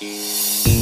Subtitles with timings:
[0.00, 0.73] Música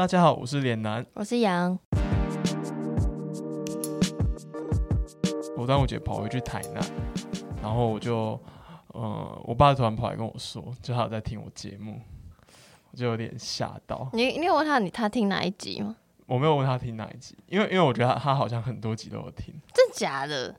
[0.00, 1.04] 大家好，我是脸男。
[1.12, 1.78] 我是杨，
[5.58, 6.82] 我端午节跑回去台南，
[7.62, 8.40] 然后我就，
[8.94, 12.00] 呃，我爸突然跑来跟我说，就他有在听我节目，
[12.90, 14.08] 我就有点吓到。
[14.14, 15.94] 你你有问他你他听哪一集吗？
[16.24, 19.54] 我没有问他听哪一集，因为因为我觉得他他好像很多集都有听。
[19.74, 20.56] 真假的？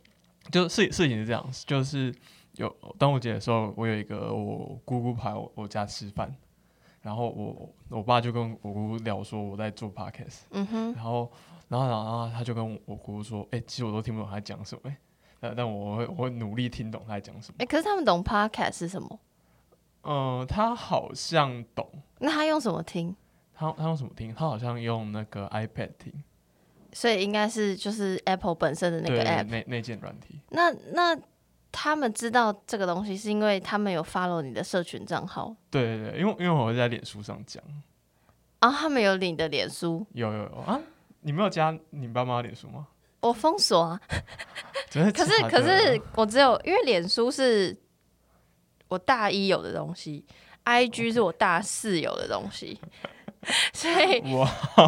[0.51, 2.13] 就事事情是这样，就是
[2.57, 2.69] 有
[2.99, 6.31] 端午节的时候，我有一个我姑姑跑我我家吃饭，
[7.01, 11.31] 然后我我爸就跟我姑姑聊说我在做 podcast，嗯哼，然后
[11.67, 14.97] 然后然后他就跟我姑姑说，哎、其实我都听不懂他讲什么、欸，
[15.39, 17.55] 但但我会我会努力听懂他在讲什么。
[17.59, 19.19] 哎、可是他们懂 podcast 是什么？
[20.03, 21.87] 嗯、他好像懂，
[22.19, 23.15] 那他用什么听？
[23.53, 24.33] 他他用什么听？
[24.33, 26.11] 他好像用那个 iPad 听，
[26.91, 29.45] 所以应该是就是 Apple 本身的那个 app。
[29.45, 30.39] 那那件软体。
[30.49, 31.15] 那那
[31.71, 37.63] 他们知道这个东西，是因为他们有 follow 你的社群账号，对对对，因为因为我会在脸书上讲，
[38.59, 40.57] 啊他们有你的脸书，有有有。
[40.65, 40.79] 啊，
[41.21, 42.87] 你没有加你爸妈脸书吗？
[43.21, 44.01] 我封锁啊。
[44.91, 47.75] 可是可是我只有因为脸书是
[48.89, 50.25] 我大一有的东西
[50.65, 52.77] ，IG 是我大四有的东西，
[53.73, 54.21] 所以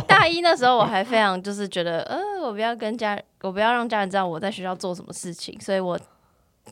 [0.07, 5.97] 大一那时候我还非常就是觉得，呃，我不要跟家，我不要让家人知道我在学校做什么事情，所以我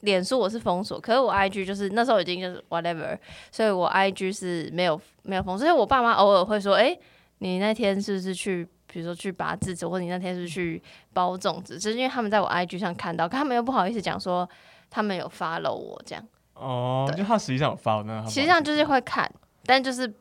[0.01, 3.17] 脸书我是封锁，可是我 IG 就是那时候已经就是 whatever，
[3.51, 6.97] 所以我 IG 是没有没有封锁，所以我爸妈偶尔会说，哎、
[7.39, 8.67] 你那天是不是去？
[8.93, 14.45] 比如说去拔智齿，或者你那天是不是去包粽子，就是因为他们在我 IG 上看到，可他们又不好意思讲说
[14.89, 19.31] 他们有 follow 我这样，哦，对就他实际上有发，那实际上就是会看，
[19.65, 20.13] 但就是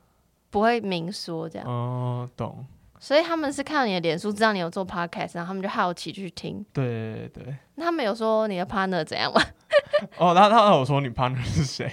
[0.51, 1.67] 不会明说这样。
[1.67, 2.65] 哦，懂，
[3.01, 6.65] 所以他们是看到你的脸书，知道你有做 podcast，然后他们就好奇去听。
[6.73, 7.57] 对对对。
[7.77, 9.41] 那他们有说你的 partner 怎样吗？
[10.19, 11.91] 哦，他他有说你 partner 是谁？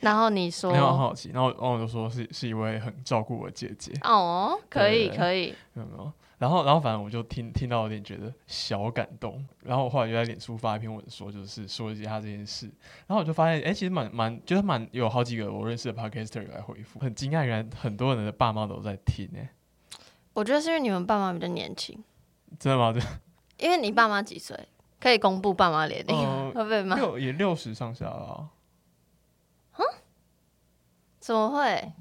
[0.00, 6.12] 然后你说没有好奇，然后然后我就说是是一位很照顾我姐姐，哦，可以可以，有没有？
[6.36, 12.66] 然后然后反正我就听听到有点觉得小感动，然后我后来就在脸书发一篇文说，就是说一下他这件事，
[13.06, 19.48] 然后我就发现，哎、其实蛮蛮，就是蛮有好几个我认识的 podcaster 有来回复，很惊讶，原来很多人的爸妈都在听、哎，
[20.34, 21.98] 我觉得是因为你们爸妈比较年轻，
[22.58, 22.92] 真的吗？
[22.92, 23.02] 对
[23.64, 24.68] 因为你爸妈几岁？
[25.00, 26.96] 可以公布爸妈年龄吗，呃会不会吗？
[26.96, 28.48] 六也六十上下了、啊，
[31.20, 31.92] 怎么会？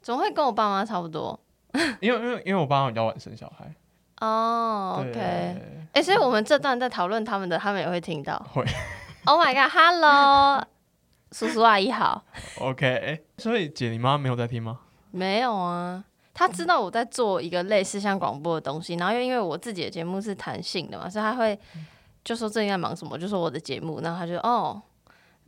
[0.00, 1.38] 怎么会跟我爸妈差不多？
[2.00, 3.74] 因为因为因为我爸妈比较晚生小孩，
[4.20, 8.38] 哦对，OK，哎、所以我们这段在讨论他们的，他们也会听到。
[8.52, 8.64] 会
[9.26, 10.64] Oh my god，Hello，
[11.32, 12.24] 叔叔阿姨好。
[12.60, 14.80] OK，所以姐你妈没有在听吗？
[15.10, 16.04] 没有啊，
[16.38, 21.58] 他知道我在做一个类似像广播的东西，然后又因为我自己的节目是弹性的嘛，所以他会
[22.24, 24.80] 就说最近在忙什么，就说我的节目，然后他就哦，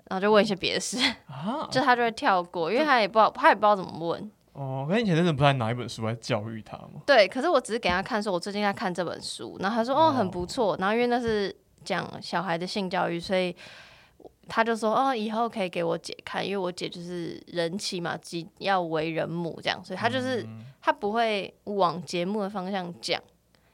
[0.08, 0.98] 然后就问一些别的事，
[1.28, 4.30] 啊， 就他就会跳过，因为他也不知道他也不知道怎么问。
[4.52, 7.00] 哦，那你以前真的不在拿一本书来教育他吗？
[7.06, 13.54] 对，可是我只是给他看，说我最近在看这本书，然后他说哦很不错，然后因为那是讲小孩的性教育，所以
[14.50, 20.44] 他就说哦以后可以给我姐看，因为我姐就是人妻嘛，即要为人母这样，所以他就是、
[20.82, 23.22] 他不会往节目的方向讲，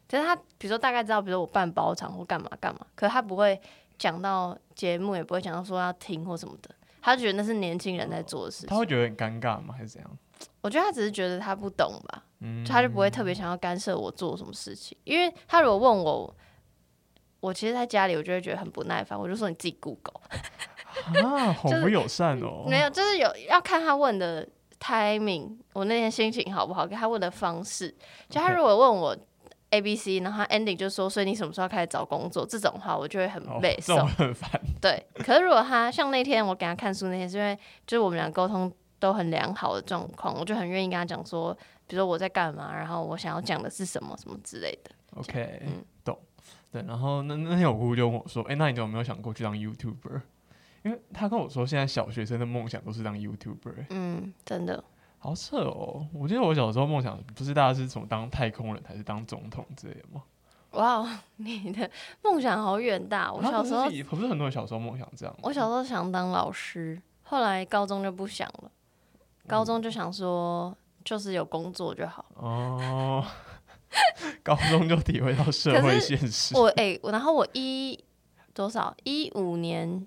[0.07, 3.59] 可是他比如说大概知道，比如说我办包场或干嘛干嘛，可是他不会
[3.99, 6.71] 讲到节目，也不会讲到说要听或什么的，
[7.01, 8.69] 他觉得那是年轻人在做的事情。
[8.69, 9.75] 他会觉得很尴尬吗？
[9.77, 10.19] 还是怎样？
[10.61, 16.37] 我觉得他只是觉得他不懂吧，嗯他就不会特别想要干涉我做什么事情，因为他如果问我，
[17.47, 20.21] 我其实在家里我就会觉得很不耐烦，我就说你自己 Google，
[21.23, 22.65] 啊，好不友善哦。
[22.67, 24.47] 没有，就是有要看他问的
[24.81, 27.95] timing，我那天心情好不好，跟他问的方式，
[28.29, 29.17] 就他如果问我。
[29.71, 32.47] A B C，然后他 ending 就说，所以你什么时候开始找工作？
[32.47, 34.15] 这种话我就会很哦累这种受。
[34.15, 34.49] 很烦。
[34.81, 41.53] 对，可是如果他像那天我给他看书那天，是因为就是我们俩沟通都很良好的状况，我就很愿意跟他讲说，
[41.89, 44.91] 比如说我在干嘛，然后我想要讲的是什么什么之类的。
[45.17, 45.85] OK，、嗯懂。
[46.71, 50.21] 对，然后那那天我姑姑就问我说：“哎、那你有没有想过去当 YouTuber？”
[50.83, 54.83] 因为她跟我说，现在小学生的梦想都是当 YouTuber，、欸嗯，真的。
[55.19, 56.07] 好扯哦！
[56.13, 60.23] 我记得我小时候梦想不是大家是什么当太空人，还是当总统之类的吗？
[60.73, 61.91] 哇哦，你的
[62.23, 63.33] 梦想好远大！
[63.33, 65.41] 我啊小时候可，是不是很多人小时候梦想这样吗？
[65.45, 68.71] 我小时候想当老师，后来高中就不想了，
[69.49, 72.25] 高中就想说就是有工作就好。
[72.35, 73.25] 哦，
[74.43, 76.57] 高中就体会到社会现实。
[76.57, 77.99] 我哎、我然后我一
[78.53, 80.07] 多少一五年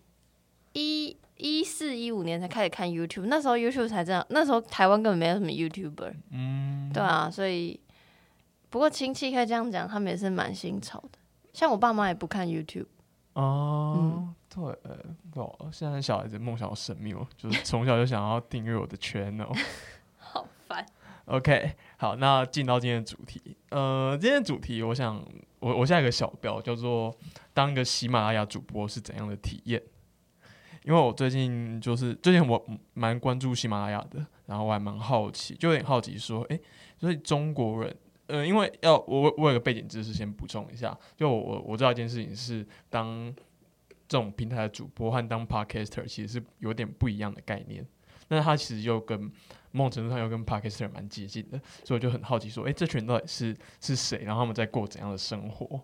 [0.73, 7.79] 一一四一五年才开始看 YouTube，那时候 YouTube 才这样，那时候台湾根本没有什么 YouTuber，嗯，对啊，所以
[8.69, 11.17] 不过亲戚可以这样讲，他们也是蛮新潮的。
[11.53, 12.87] 像我爸妈也不看 YouTube，
[13.33, 14.97] 哦，嗯对，呃
[15.33, 19.57] 对哦，现在小孩子梦想好神秘哦，就是从小就想要订阅我的 channel。
[20.17, 20.85] 好烦。
[21.25, 23.55] OK，好，那进到今天的主题。
[23.69, 25.23] 呃，今天主题，我想
[25.59, 27.15] 我我现在有个小标叫做
[27.53, 29.81] “当一个喜马拉雅主播是怎样的体验”。
[30.85, 36.59] 因为我最近就是最近我蛮关注喜马拉雅的，然后我还蛮好奇，就有点好奇说，诶，
[36.97, 37.95] 所以中国人，
[38.27, 43.31] 呃，因为要我我有个背景知识先补充一下，就我我知道一件事情是，当
[44.07, 47.85] 这种平台的主播和当 podcaster 其实是有点不一样的概念，
[48.29, 49.29] 那它其实就跟
[49.71, 54.23] 某种程度上又跟 podcaster 蛮接近的，所以我就很好奇说，诶，这群人到底是是谁？
[54.23, 55.81] 然后他们在过怎样的生活？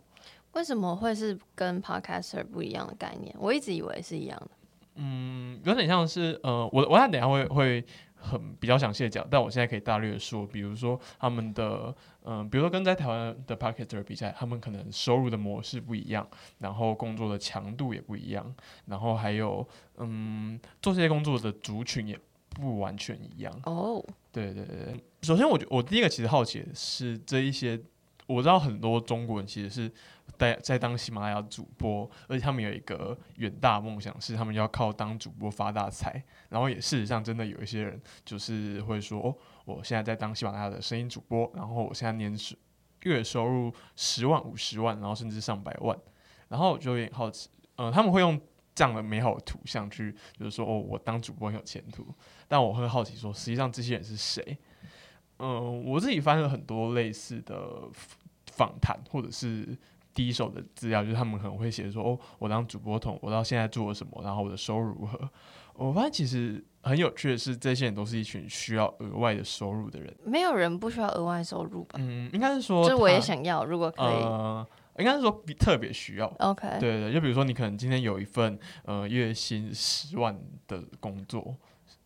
[0.54, 3.36] 为什么会是跟 Podcaster 不一样的概念？
[3.38, 4.50] 我一直以为是一样的。
[4.96, 7.86] 嗯，有点像是呃，我我等下会会
[8.16, 11.94] 很比较详细的讲，但我现在可以大略说，比如说他们的
[12.24, 16.26] 嗯、比如说跟在台湾的 podcaster 比起来，他们可能收入的模式不一样，
[16.60, 18.56] 然后工作的强度也不一样，
[18.86, 19.68] 然后还有
[19.98, 22.18] 嗯，做这些工作的族群也
[22.56, 23.54] 不完全一样。
[23.66, 27.80] 哦，对对对对，首先我觉我第一个其实好奇的是这一些，
[28.26, 29.92] 我知道很多中国人其实是
[30.38, 39.36] 在在当喜马拉雅主播，而且他们有一个远大梦想是他们要靠当主播发大财，然后也事实上真的有一些人就是会说哦，
[39.66, 42.56] 我现在在当喜马拉雅的声音主播，然后我现在年收
[43.04, 45.96] 月收入十万、五十万，然后甚至上百万，
[46.48, 48.40] 然后我就有点好奇，呃，他们会用
[48.74, 52.08] 这样的美好的图像去，就是说哦，我当主播很有前途，
[52.48, 54.58] 但我会好奇说，实际上这些人是谁？
[55.40, 57.90] 嗯、我自己翻了很多类似的
[58.52, 59.78] 访谈或者是
[60.14, 65.30] 第一手的资料，就是他们可能会写说，哦，我当主播同我到现在做了什么，然后我的收入如何。
[65.74, 70.16] 我发现其实很有趣的是，这些人都是一群需要额外的收入的人。
[70.24, 72.00] 没有人不需要额外收入吧？
[72.00, 74.24] 嗯，应该是说，这我也想要，如果可以。
[74.24, 74.66] 呃，
[75.00, 76.28] 应该是说比特别需要。
[76.40, 80.40] OK，对对对，就比如说你可能今天有一份呃月薪十万
[80.70, 81.54] 的工作，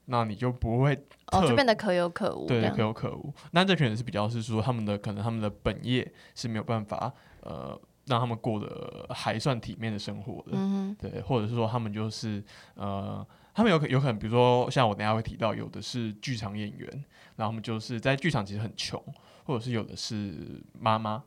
[0.10, 0.94] 那你就不会
[1.32, 2.82] 哦，就变得可有可无对，可。
[2.82, 3.34] 有可无。
[3.52, 7.12] 那这群人是比较是说他们的可能他们的本业是没有办法
[7.42, 16.90] 呃让他们过得还算体面的生活的，嗯对，或者是说他们就是呃他们有可有可能比如说像我等下会提到有的是剧场演员，
[17.36, 19.02] 然后他们就是在剧场其实很穷，
[19.46, 21.22] 或者是有的是妈妈。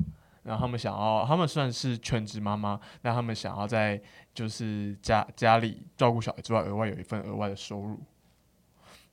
[0.45, 4.03] 然后他们想要，他们算是全职妈妈，那他们想要在
[4.35, 8.01] 就是家家里照顾小孩之外，额外有一份额外的收入，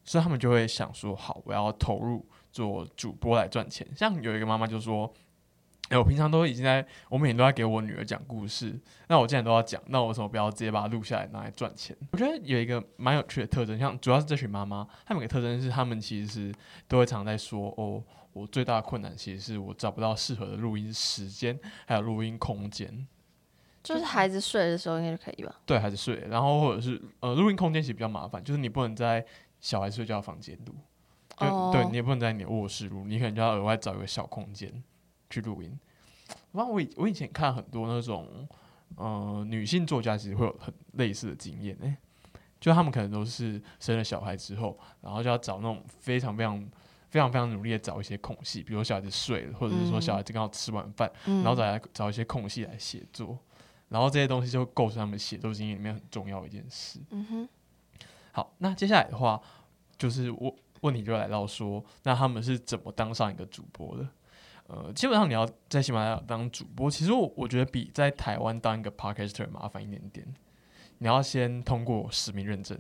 [0.09, 3.87] 所以他们就会想说，好，我要投入做主播来赚钱。
[3.95, 5.13] 像有一个妈妈就说，
[5.89, 8.75] 哎、我平常都已经在，我每天都在给我女儿讲故事，
[9.07, 11.95] 那我既然都要讲，那我为什么不要直接把它录下来拿来赚钱？
[12.11, 16.53] 我觉得有一个蛮有趣的特征，像主要是这群妈妈，她们有个特征是，她们其实是
[16.87, 18.03] 都会常在说，哦，
[18.33, 23.07] 我最大的困难其实是我找不到适合的录音时间，还有录音空间。
[23.83, 25.55] 就是孩子睡的时候应该就可以吧？
[25.67, 29.23] 对孩子睡，然后或者是呃，录音空间其实比较麻烦，就是你不能在
[29.59, 30.75] 小孩睡觉的房间录，
[31.37, 31.71] 就、哦。
[31.73, 34.83] 对你也不能在你的卧室录，你可能就要额外找一个小空间
[35.29, 35.77] 去录音。
[36.51, 38.47] 然后我以我以前看很多那种
[38.95, 41.95] 呃女性作家，其实会有很类似的经验诶、
[42.59, 46.59] 就他们可能都是生了小孩之后，然后就要找那种非常非常
[47.09, 53.37] 非常非常努力的找一些空隙，比如小孩子睡了，或者是说小孩子刚好吃完饭，嗯，然后再来找一些空隙来写作，
[53.87, 56.99] 然后这些东西就构成他们写作经验里面很重要的一件事。
[57.11, 57.49] 嗯哼，
[58.31, 59.41] 好，那接下来的话，
[59.97, 64.07] 就是问问题就来到说，那他们是怎么当上一个主播的？
[64.67, 70.25] 呃，基本上你要在喜马拉雅当主播，其实我我觉得比在台湾当一个 podcaster 麻烦一点点。
[70.99, 72.77] 你要先通过实名认证，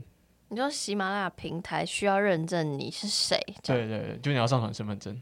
[0.49, 3.39] 你说喜马拉雅平台需要认证你是谁？
[3.63, 5.19] 对对对，就你要上传身份证。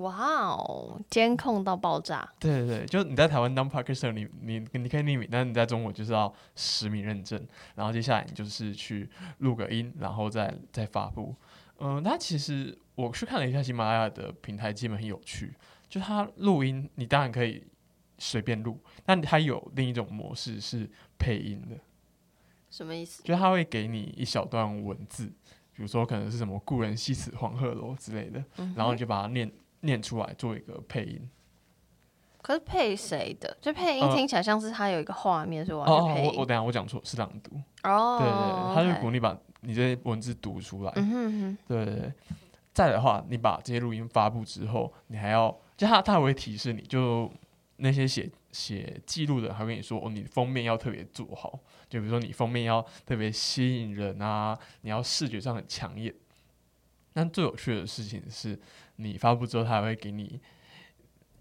[0.00, 2.28] 哇哦，监控到爆炸。
[2.38, 7.40] 对对对，就你在台湾当 podcaster，你你你可以匿名，但是你在中国就是要实名认证，
[7.74, 11.34] 然后接下来你就是去录个音，然后再再发布。
[11.82, 15.54] 嗯、它其实我去看了一下喜马拉雅的平台，基本很有趣，
[15.88, 17.64] 就它录音，你当然可以
[18.18, 18.78] 随便录。
[19.04, 20.88] 但它有另一种模式是
[21.18, 21.76] 配音的，
[22.70, 23.22] 什么意思？
[23.22, 25.24] 就是它会给你一小段文字，
[25.74, 31.28] 比如说可能是什么“故人西辞黄鹤楼”之类的，嗯然后你就把它念念出来做一个配音。
[32.42, 33.54] 可是配谁的？
[33.60, 36.32] 就配音呃听起来像是他有一个画面，所以我哦哦，要去配音。
[36.34, 37.50] 我我等下我讲错，是朗读。
[37.82, 40.92] 哦，对对对，他就鼓励把你这些文字读出来。
[40.96, 42.12] 嗯哼哼，对对对。
[42.72, 47.30] 再的话，你把这些录音发布之后，你还要就他他还会提示你，就
[47.76, 51.58] 那些写写记录的人还会跟你说，哦，你封面要特别做好，
[51.90, 56.14] 就比如说你封面要特别吸引人啊，你要视觉上很抢眼。
[57.12, 58.58] 但最有趣的事情是，
[59.00, 60.40] 你发布之后，他还会给你，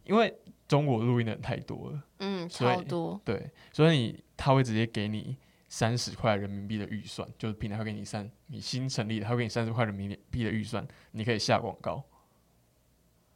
[0.04, 0.34] 因为
[0.68, 3.20] 中国录音的人太多了，嗯，超多。
[3.24, 5.36] 对，所以你他会直接给你
[5.68, 12.04] 三十块人民币的预算，就是平台会给你三，你新成立的，他会给你三十块人民币的预算，你可以下广告。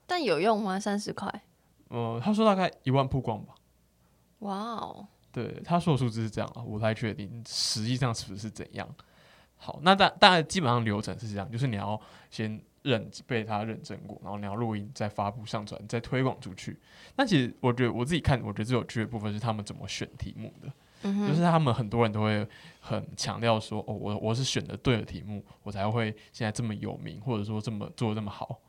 [0.05, 0.79] 但有用吗？
[0.79, 1.43] 三十块？
[1.89, 3.55] 呃，他说大概一万曝光吧。
[4.39, 8.87] 哇哦，对，他说的数字是这样啊，我不太确定实际上是不是怎样。
[9.55, 11.99] 好，那大大概基本上流程是这样，就是你要
[12.29, 16.77] 先认被他认证过，然后你要录音，再发布、上传，再推广出去。
[17.15, 20.71] 那其实我觉得我自己看，我觉得最有趣的部分是他们怎么选题目的。
[21.05, 22.47] 嗯，就是他们很多人都会
[22.79, 28.59] 很强调说，哦，我我是选的对的题目，我才会现在这么有名，或者说这么做的这么好。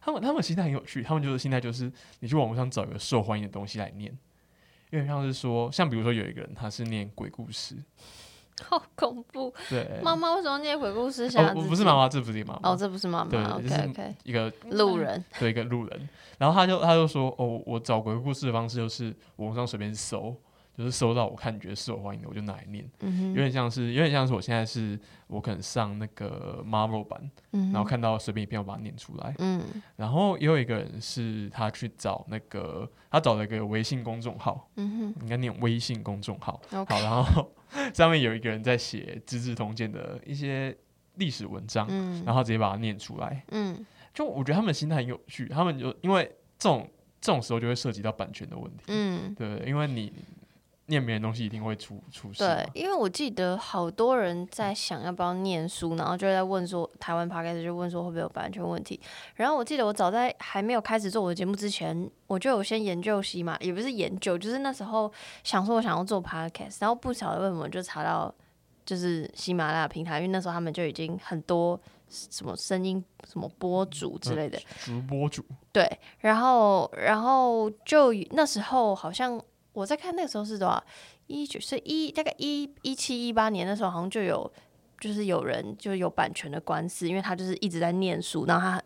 [0.00, 4.16] 他们他们心态很有趣，他们就是心态就是你去网络上找一个受欢迎的东西来念，
[4.90, 7.76] 因为像是说，像比如说有一个人他是念鬼故事，
[8.64, 9.52] 好恐怖。
[9.68, 11.60] 对，妈妈为什么念鬼故事吓哦，自己？
[11.60, 13.30] 我不是妈妈，这不是妈妈，哦，这不是妈妈。
[13.30, 15.24] 就是 OK OK，一个路人。
[15.38, 20.34] 对一个路人，然后他就他就说，哦，我找鬼故事的方式就是网上随便搜，
[20.78, 22.88] 就是搜到我看你觉得受欢迎的我就拿来念。
[23.00, 29.34] 嗯哼，有点像是，有点像是我现在是我可能上那个 Marvel 版，嗯，然后看到随便一篇我把它念出来。
[29.38, 29.60] 嗯
[29.96, 36.60] 然后也有一个人是他去找那个，他找了一个微信公众号，嗯应该念微信公众号。
[36.70, 37.52] 好，然后
[37.92, 40.72] 上面有一个人在写《资治通鉴》的一些
[41.16, 43.42] 历史文章，嗯然后直接把它念出来。
[43.50, 46.24] 嗯就我觉得他们心态很有趣，他们就因为
[46.56, 46.88] 这种
[47.20, 50.12] 这种时候就会涉及到版权的问题，嗯，对，因为你
[50.88, 52.38] 念别人东西一定会出出事。
[52.38, 58.98] 对，因为我记得好多人在想要不要念书，然后就在问说，台湾 p o d c a 就问说会不会有版权问题。
[59.34, 65.12] 然后我记得我早在还没有开始做我的节目之前，我就有先研究西马，也不是研究，就是那时候
[65.44, 68.34] 想说我想要做 podcast，然后不晓得为什么就查到
[68.86, 71.78] 就是喜马拉雅平台，因为那时候他们就已经很多
[72.08, 75.86] 什么声音什么播主之类的，直播主，对，
[76.20, 79.38] 然后然后就那时候好像
[79.78, 80.82] 我在看那个时候是多少？
[81.28, 84.50] 一九是一大概一一七一八年的时候好像就有
[84.98, 88.82] 就是有人就有版权的官司，因为他就是一直在念书，然后他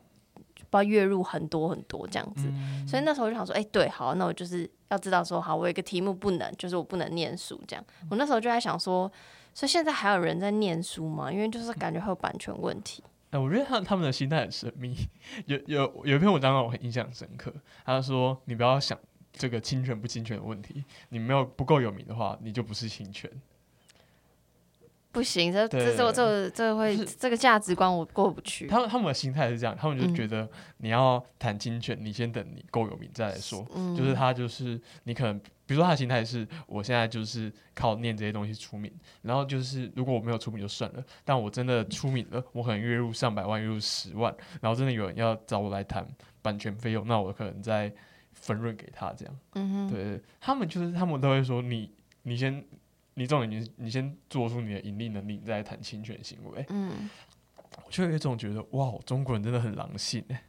[0.68, 2.42] 不知道月入很多很多这样子，
[2.87, 7.84] 所以那时候我就想说，哎、对，好，那我就是要知道说，好，我有一个题目不能，就是我不能念书这样。
[8.11, 9.11] 我那时候就在想说，
[9.54, 11.32] 所以现在还有人在念书吗？
[11.32, 13.02] 因为就是感觉会有版权问题。
[13.30, 14.94] 哎、我觉得他他们的心态很神秘。
[15.46, 17.50] 有有有一篇文章让我很印象深刻，
[17.84, 18.99] 他说：“你不要想
[19.32, 23.30] 这个侵权不侵权的问题，你没有不够有名的话，你就不是侵权。
[25.10, 28.66] 不行，这对这这这这会这个价值观我过不去。
[28.66, 30.48] 他们他们的心态是这样，他们就嗯觉得
[30.78, 33.62] 你要谈侵权，你先等你够有名再来说。
[33.74, 46.08] 嗯，就是他就是你可能，比如说他的心态是，我现在就是靠念这些东西出名，然后就是如果我没有出名就算了，但我真的出名了，我可能月入上百万，月入十万，然后真的有人要找我来谈
[46.40, 47.92] 版权费用，那我可能再
[48.42, 49.34] 分润给他这样。
[49.54, 51.90] 嗯哼，对，他们就是他们都会说你
[52.25, 52.62] 你先。
[53.14, 56.64] 你重点，你你先做出你的盈利能力，你再谈侵权行为。
[56.70, 57.11] 嗯
[57.84, 60.42] 我就有一种觉得，哇，中国人真的很狼性哎。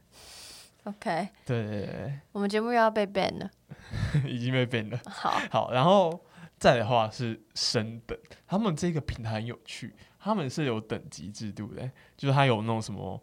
[0.86, 3.52] ，OK，对对对我们节目又要被 ban 了。
[4.26, 4.98] 已经被 ban 了。
[5.06, 6.18] 好，好，然后
[6.58, 13.22] 再的话是升等，他们这个平台很有趣，他们是有等级制度的，就是他有那种什么，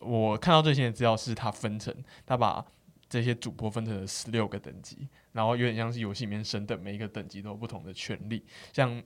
[0.00, 1.94] 我看到最新的资料是他分成，
[2.24, 2.64] 他把
[3.12, 9.02] 这些主播分成了十六个等级，然后有点像是游戏里面升等，每一个等级都有不同的权利，像。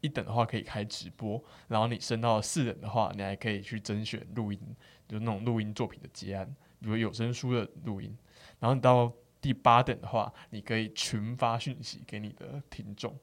[0.00, 4.60] 一等的话可以开直播，然后你升到四等的话，你还可以去甄选录音，
[5.08, 6.46] 就那种录音作品的结案，
[6.80, 8.16] 比如有声书的录音。
[8.60, 13.18] 然后你到第八等的话，你可以群发讯息给你的听众。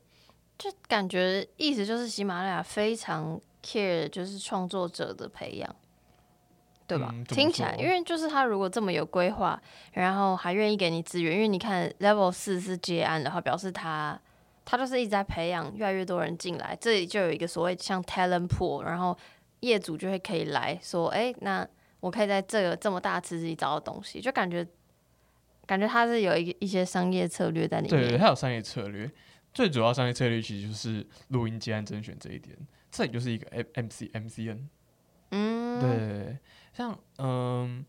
[0.58, 5.74] 就感觉意思就是喜马拉雅非常 care 就是创作者的培养，
[6.88, 7.10] 对吧？
[7.12, 9.60] 嗯听起来，因为就是他如果这么有规划，
[9.94, 14.20] 然后还愿意给你资源，因为你看 Level 四是接案的话，表示他
[14.64, 19.18] 他就是一直在培养越来越多人进来，这里就有一个所谓像 talent pool，然后
[19.62, 21.68] 业主就会可以来说，哎、那
[22.00, 24.68] 我可以在这个这么大池子里找到东西，就感觉
[25.66, 28.28] 感觉他是有一一些商业策略在里面对，他。
[28.28, 29.10] 有商业策略，
[29.54, 32.56] 最主要商业策略其实就是录音接案甄选这一点，
[32.92, 34.70] 这里就是一个 M M C M C N。
[35.32, 36.38] 嗯，对，
[36.76, 37.86] 像嗯，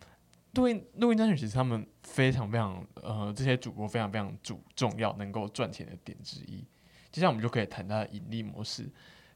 [0.54, 6.64] 录音录音单选其实他们非常非常呃，这些主播非常非常主重要能够赚钱的点之一。
[7.10, 8.88] 接下来我们就可以谈它的盈利模式。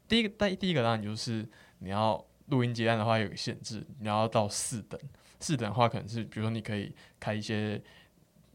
[0.07, 1.49] 第一个，第第一个当然就是
[1.80, 5.00] 你要录音接案的话有个限制，你要到四等。
[5.40, 7.83] 四等的话可能是比如说你可以开一些，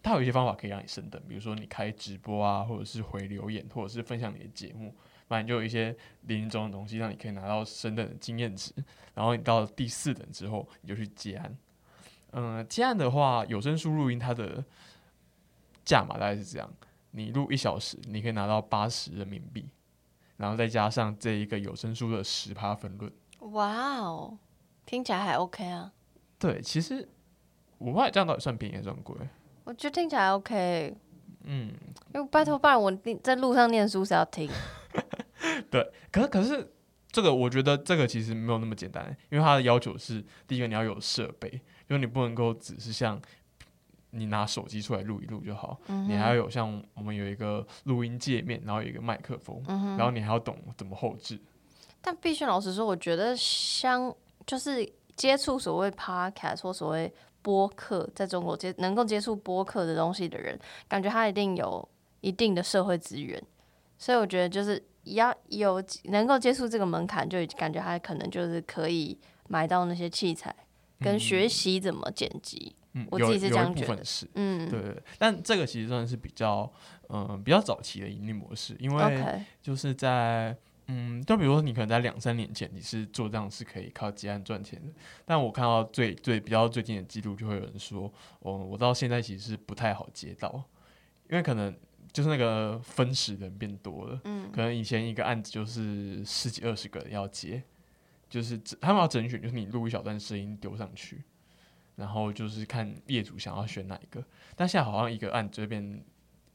[0.02, 4.96] 它有一些方法可以让你升等，比如说你开直播啊，或者是回留言，或者是分享你的节目，
[5.28, 8.72] 反正就有一些零中的东西让你可以拿到升等的经验值。
[9.14, 11.58] 然后你到了第四等之后，你就去接案。
[12.32, 14.64] 嗯、接案的话，有声书录音它的
[15.86, 16.70] 价码大概是这样：
[17.12, 19.70] 你录一小时，你可以拿到八十人民币，
[20.36, 23.10] 然后再加上这一个有声书的十趴分论。
[23.54, 24.38] 哇哦，
[24.86, 25.94] 听起来还 OK 啊，
[26.38, 27.08] 对，其实
[27.78, 29.16] 五块这样到底算便宜还是算贵。
[29.64, 30.94] 我觉得听起来 OK。
[31.46, 31.74] 嗯，
[32.14, 34.50] 因为拜托，不然我念在路上念书是要听。
[35.76, 36.74] 对，可是可是
[37.12, 41.50] 这个我觉得这个其实没有那么简单，因为它的要求是第一个你要有设备，
[41.90, 43.22] 就是你不能够只是像
[44.12, 51.38] 你拿手机出来录一录就好，嗯你还要有像我们有一个录音界面，然后有一个麦克风，嗯然后你还要懂怎么后置。
[52.02, 54.16] 但必须老实说，我觉得相
[54.46, 61.90] 就是接触所谓 podcast 或所谓播客，在中国接能够接触播客的东西的人，感觉他一定有
[62.22, 63.42] 一定的社会资源，
[63.98, 70.54] 所以我觉得就是要有能够接触这个门槛，就感觉他可能就是可以买到那些器材，
[71.00, 72.76] 跟学习怎么剪辑。
[72.94, 74.04] 嗯，我自己是这样觉得。
[74.36, 76.72] 嗯，对对，对但这个其实算是比较，
[77.10, 80.56] 嗯、比较早期的盈利模式，因为就是在
[80.88, 84.94] 嗯，就比如说你可能在两三年前你是做这样是可以靠接案赚钱的，
[85.26, 88.10] 但我看到最最比较最近的记录，就会有人说，
[88.40, 90.64] 哦，我到现在其实是不太好接到，
[91.30, 91.76] 因为可能
[92.16, 97.62] 就是那个分时的人变多了，嗯可能以前一个案子就是十几二十个人要接，
[98.30, 101.22] 就是他们要甄选，就是你录一小段声音丢上去，
[101.98, 104.24] 然后就是看业主想要选哪一个，
[104.56, 106.02] 但现在好像一个案子这边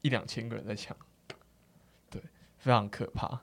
[0.01, 0.97] 一两千个人在抢，
[2.09, 2.23] 对，
[2.57, 3.39] 非常可怕。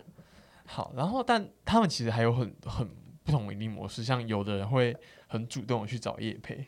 [0.65, 2.89] 好，然后但他们其实还有很很
[3.23, 6.65] 不同的盈利模式，像有的人会很主动的去找业配，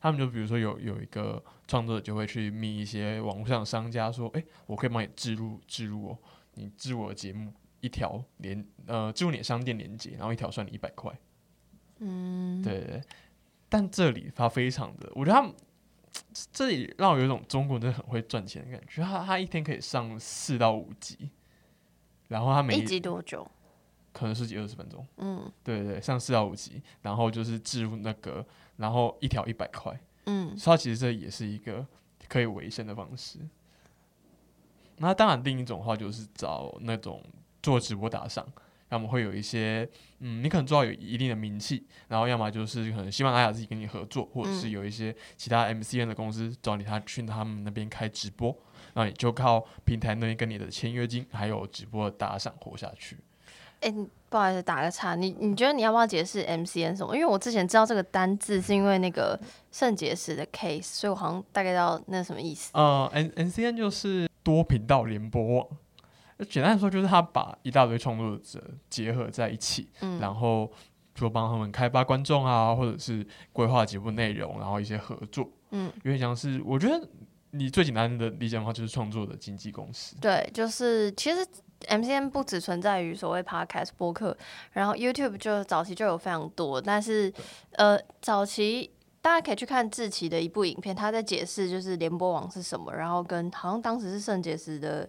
[0.00, 6.18] 他们就比如说有有一个创作者就会去密一些网络上的商家说，诶，我可以帮你置入置入哦，
[6.54, 11.12] 你置入我的节目一条连呃置入你的商店连接，然后一条算你一百块，
[11.98, 13.02] 嗯，对对对。
[13.68, 15.54] 但这里他非常的，我觉得他们
[16.52, 21.30] 这里让我有一种中国人真的很会赚钱的感觉，他他一天可以上四到五集，
[22.28, 23.48] 然后他每一集多久？
[24.12, 28.44] 可能十几二十分钟，嗯对对对，上四到五集，然后就是置入那个，
[28.80, 31.86] 然后一条一百块，嗯所以它其实这也是一个
[32.28, 33.38] 可以维生的方式。
[34.96, 37.22] 那当然，另一种的话就是找那种
[37.62, 38.46] 做直播打赏，
[38.88, 39.88] 要么会有一些，
[40.20, 48.50] 嗯，你可能做到有一定的名气，然后要么就是可能喜马拉雅自己跟你合作，或者是嗯有一些其他 MCN 的公司找你他去他们那边开直播，
[48.94, 53.18] 然后你就靠平台那边跟你的签约金还有直播打赏活下去。
[53.80, 57.14] 哎、你不好意思，打个岔，你你觉得你要不要解释 MCN 什么？
[57.16, 59.38] 因为我之前知道这个单字是因为那个
[59.72, 62.70] 肾结石的 case，所以我好像大概知道那什么意思。
[62.74, 65.66] 呃，N N C N 就是多频道联播网，
[66.48, 70.70] 简单来说就是他把一大堆创作者结合在一起，嗯，然后
[71.14, 77.08] 就帮他们开发观众啊，或者是规划节目内容，然后一些合作，嗯，有点像是我觉得
[77.50, 80.16] 你最简单的理解的话就是创作的经纪公司。
[80.20, 81.44] 对，就是其实
[81.88, 84.36] MCN 不只存在于所谓 podcast 播客，
[84.72, 87.32] 然后 YouTube 就早期就有非常多，但是
[87.72, 88.90] 呃，早期
[89.22, 95.08] 大家可以去看志奇的一部影片，他在解释就是联播网是什么，然后跟好像当时是肾结石的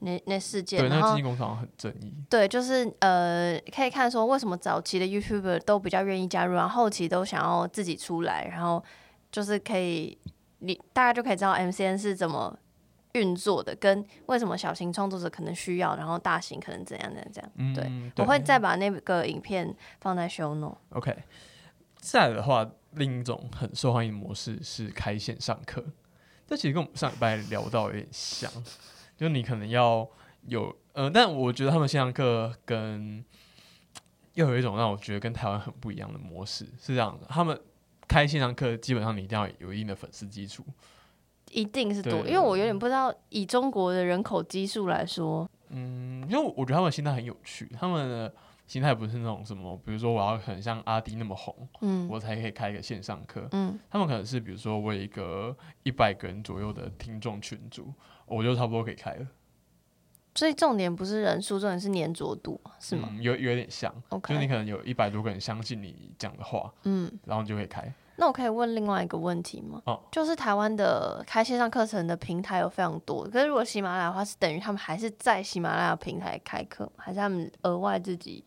[0.00, 2.14] 那那事件，对，那然后个经纪公司好像很正义。
[2.30, 8.82] 对，就是呃，可以看说为什么早期的 YouTuber 都比较愿意加入，然后后期都想要自己出来，然后
[9.32, 10.16] 就是可以，
[10.60, 12.56] 你大家就可以知道 MCN 是怎么
[13.12, 17.52] 运作的，跟为什么小型创作者可能需要，然后大型可能怎样怎样怎样。
[17.56, 20.78] 嗯，对，我会再把那个影片放在 show note。
[20.90, 21.16] OK。
[22.00, 25.84] 再来的话，另一种很受欢迎的模式是开线上课，
[26.46, 28.48] 这其实跟我们上礼拜聊到有点像，
[29.16, 30.08] 就你可能要
[30.46, 33.22] 有呃，但我觉得他们线上课跟
[34.34, 37.60] 又有一种让我觉得跟台湾很不一样的模式，是这样的，他们
[38.06, 40.64] 开线上课基本上你一定要有一定的粉丝基础，
[41.50, 48.32] 一定是多，因为我有点不知道，以中国的人口基数来说，嗯，因为我觉得他们心态很有趣，他们的
[48.66, 52.08] 心态不是那种什么，比如说我要很像阿迪那么红，嗯。
[52.08, 53.48] 我才可以开一个线上课。
[53.52, 53.78] 嗯。
[53.90, 57.92] 他们可能是比如说我有一个一百个人左右的听众群组，
[58.26, 59.26] 我就差不多可以开了，
[60.34, 63.92] 所以重点不是人数，重点是粘着度，是吗、嗯有有点像。
[64.10, 67.92] 就是你可能有一百多个人相信你讲的话，嗯，然后你就可以开。
[68.20, 69.80] 那我可以问另外一个问题吗？
[69.86, 78.44] 哦就是台湾的开线上课程的平台有非常多，可是如果喜马拉雅的话，是等于他们还是在喜马拉雅平台开课，还是他们额外自己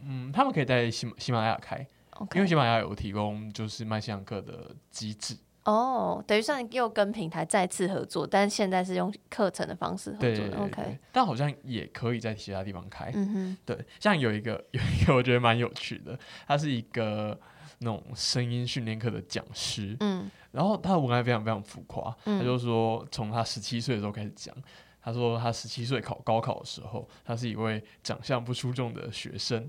[0.00, 1.86] 嗯，他们可以在喜马喜马拉雅开
[2.34, 5.36] 因为喜马拉雅有提供就是卖线上课的机制。
[5.64, 10.56] 哦，等于算又跟平台再次合作，但是现在是用课程的方式合作的。
[10.58, 13.10] OK，但好像也可以在其他地方开。
[13.14, 17.38] 嗯哼，对，像有一个有一个我觉得蛮有趣的，它是一个
[17.78, 20.30] 那种声音训练课的讲师，嗯。
[20.50, 22.38] 然后他的文案非常非常浮夸，嗯。
[22.38, 24.54] 他就说从他十七岁的时候开始讲，
[25.00, 29.68] 他说他十七岁考高考的时候，他是一位长相不出众的学生，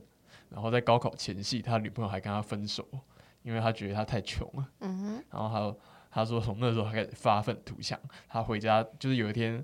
[0.50, 2.86] 然后在高考前夕，他女朋友还跟他分手，
[3.43, 4.67] 因为他觉得他太穷了。
[5.30, 5.80] 然后还有
[6.12, 9.63] 他说从那时候他开始发愤图强，他回家就是有一天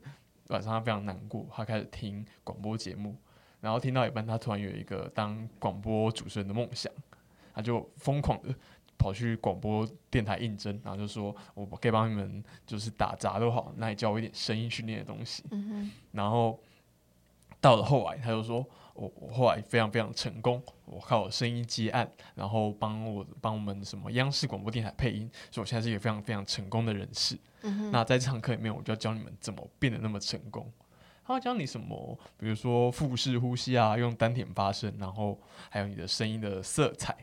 [0.50, 3.16] 晚上他非常难过，他开始听广播节目，
[3.62, 6.92] 然后听到一半，他突然有一个当广播主持人的梦想，
[7.56, 8.54] 他就疯狂的
[8.98, 16.60] 跑去广播电台应征，然后就说我可以帮你们就是打杂都好，那你教我一点声音训练的东西，嗯，然后
[17.62, 27.38] 到了后来，他就说我我后来非常非常成功，我靠我声音接案，然后帮我帮我们什么央视广播电台配音，所以我现在是一个非常非常成功的人士。
[27.64, 30.72] 嗯，那在这堂课里面，我就要教你们怎么变得那么成功。
[31.28, 35.40] 他会教你什么，比如说腹式呼吸啊，用丹田发声，然后
[35.72, 37.18] 还有你的声音的色彩，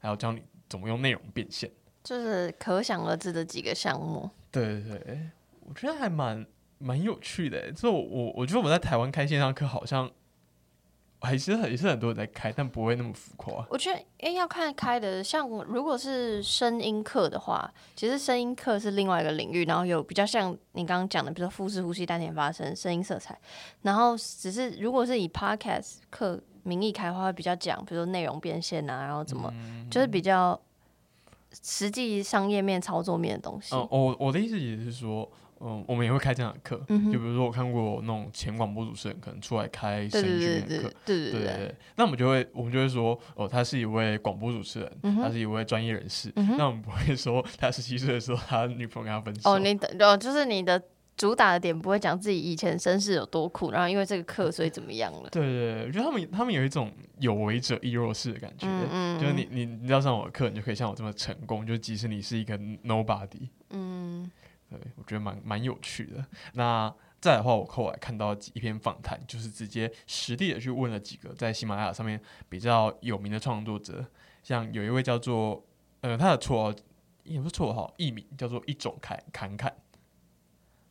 [0.00, 1.70] 还有教你怎么用内容变现。
[2.02, 4.28] 就是可想而知的几个项目。
[4.50, 5.20] 对对对，
[5.60, 6.44] 我觉得还蛮
[6.78, 7.72] 蛮有趣的欸。
[7.72, 10.10] 就我我我觉得我们在台湾开线上课，好像
[11.20, 13.64] 还是很也是很多人在开，但不会那么浮夸。
[13.68, 23.38] 我觉得，诶，要看开的，像如果是声音课的话，其实声音课是另外一个领域，然后有比较像你刚刚讲的，比如说腹式呼吸、丹田发声、声音色彩，
[23.82, 29.52] 然后只是如果是以 podcast 课名义开的话，会比较讲，比如说内容变现啊，然后怎么，
[29.90, 30.58] 就是比较
[31.62, 33.74] 实际商业面、操作面的东西。
[33.74, 36.80] 嗯，我我的意思也是说，嗯，我们也会开这样的课。
[36.88, 46.32] 嗯哼就比如说，我看过那种前广播主持人可能出来开声对对音训对对练课，对对对对对对，那我们就会我们就会说，哦，他是一位广播主持人，嗯他是一位专业人士。
[46.36, 49.50] 嗯那我们不会说他十七岁的时候，他女朋友跟他分手。
[49.50, 50.80] 哦，你的哦，就是你的
[51.20, 55.28] 主打的点不会讲自己以前身世有多苦，然后因为这个课所以怎么样了。
[55.28, 58.66] 对对对，我觉得他们他们有一种有为者亦若是的感觉。
[58.66, 61.66] 嗯嗯，就是你你你要上我的课，你就可以像我这么成功。
[61.66, 64.30] 就即使你是一个 nobody，嗯
[64.70, 66.24] 对我觉得蛮蛮有趣的。
[66.54, 74.02] 那再的话，我后来看到一篇访谈，就是直接实地的去问了几个在喜马拉雅上面比较有名的创作者，
[74.42, 75.62] 像有一位叫做
[76.00, 76.74] 呃他的绰号
[77.24, 79.70] 也不是绰号，艺名叫做一种侃侃侃。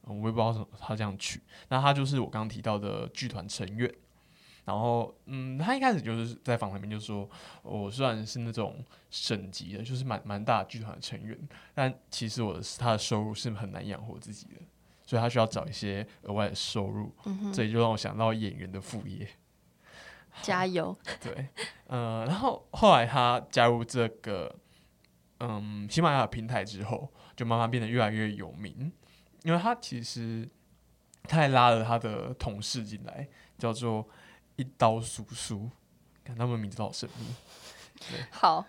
[0.10, 3.94] 嗯我也不知道怎么他这样取，那他就是我刚刚提到的剧团成员。
[4.66, 7.28] 然后，嗯，他一开始就是在访谈里面就说，
[7.64, 11.36] 我虽然是那种省级的，就是蛮蛮大的剧团的成员，
[11.74, 14.62] 但其实我的他的收入是很难养活自己的，
[15.08, 17.12] 所以他需要找一些额外的收入。
[17.52, 19.28] 这也就让我想到演员的副业。
[20.44, 20.96] 加油。
[21.20, 21.48] 对，
[21.88, 24.56] 呃，然后后来他加入这个
[25.40, 28.92] 嗯喜马拉雅平台之后，就慢慢变得越来越有名，
[29.44, 30.48] 因为他其实
[31.24, 34.08] 他还拉了他的同事进来，叫做
[34.56, 35.70] 一刀叔叔，
[36.24, 37.26] 看他们名字都好神秘。
[38.32, 38.66] 好，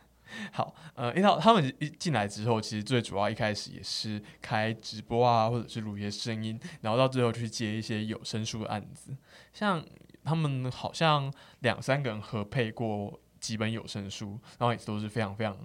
[0.52, 9.16] 好，呃，一到他们一进来之后，其实最主要一开始也是开直播啊，或者是录一些声音，然后到最后去接一些有声书的案子。
[9.52, 9.84] 像
[10.24, 15.56] 他们好像两三个人合配过几本有声书，然后也都是非常非常，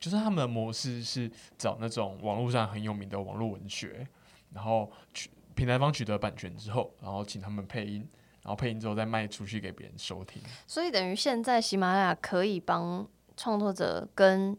[0.00, 4.06] 就是他们的模式是找那种网络上很有名的网络文学，
[4.52, 8.08] 然后取平台方取得版权之后，然后请他们配音。
[8.40, 13.06] 然后配音之后再卖出去给别人收听，所以等于现在喜马拉雅可以帮
[13.36, 14.56] 创作者跟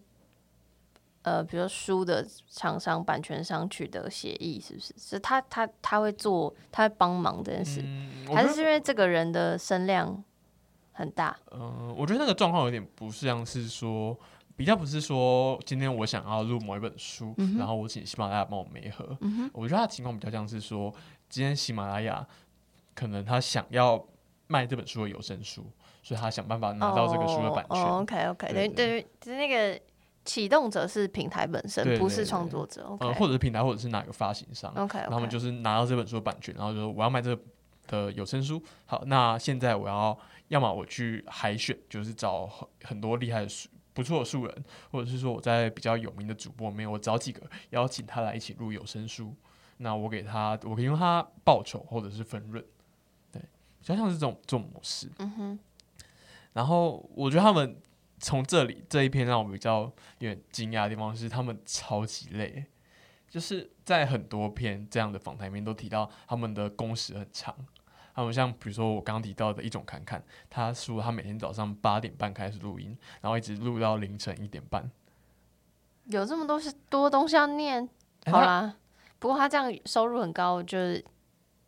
[1.23, 4.93] 呃，比如说书的厂商、版权商取得协议，是不是？
[4.95, 10.23] 是他他他会做，他会帮忙这件事，嗯，还是是因为这个人的声量
[10.91, 11.36] 很大？
[11.49, 14.15] 嗯，我觉得那个状况有点不像是说，
[14.60, 19.17] 比较不是说今天我想要录某一本书，嗯然后我请喜马拉雅帮我媒合。
[19.22, 20.93] 嗯，我觉得他的情况比较像是说，
[21.30, 22.28] 今天喜马拉雅
[22.93, 24.06] 可能他想要
[24.48, 25.65] 卖这本书的有声书，
[26.04, 27.82] 所以他想办法拿到这个书的版权。
[27.82, 29.80] 哦、OK OK，等于等于就是那个
[30.26, 32.84] 启动者是平台本身，对不是创作者。
[32.84, 37.34] OK，呃，或者是平台，或者是哪个发行商，OK，然后他们就是拿到这本书的版权，然后就说我要卖这
[37.88, 38.62] 的有声书。
[38.86, 40.19] 好，那现在我要
[40.50, 43.69] 要么我去海选，就是找很很多厉害的书。
[43.93, 49.36] 不错的素人，或者是说我在比较有名的主播里面，我找几个邀请他来一起录有声书，
[49.78, 52.63] 那我给他，我可以用他报酬或者是分润，
[53.32, 55.10] 对，比较像是这种这种模式。
[55.17, 55.60] 嗯哼，
[56.54, 57.82] 然后我觉得他们
[58.19, 62.65] 从这里这一篇让我比较有点惊讶的地方是，他们超级累，
[63.28, 67.56] 就是在很多篇这样的访谈里面都提到他们的工时很长。
[68.19, 74.91] 他们像比如说我刚刚提到的一种侃侃，他说他每天早上八点半开始录音，然后一直录到凌晨一点半，
[76.08, 77.88] 有这么多是多东西要念，
[78.25, 78.75] 哎好啦。
[79.19, 81.05] 不过他这样收入很高，就是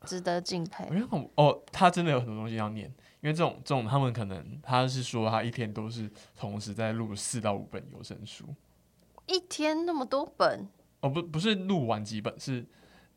[0.03, 0.93] 值得敬佩我。
[0.93, 2.85] 觉得很哦，他真的有很多东西要念，
[3.21, 8.45] 因为这种这种他们可能他是说他一天都是同时在录四到五本有声书，
[9.25, 10.67] 一天那么多本
[10.99, 12.65] 哦不不是录完几本，是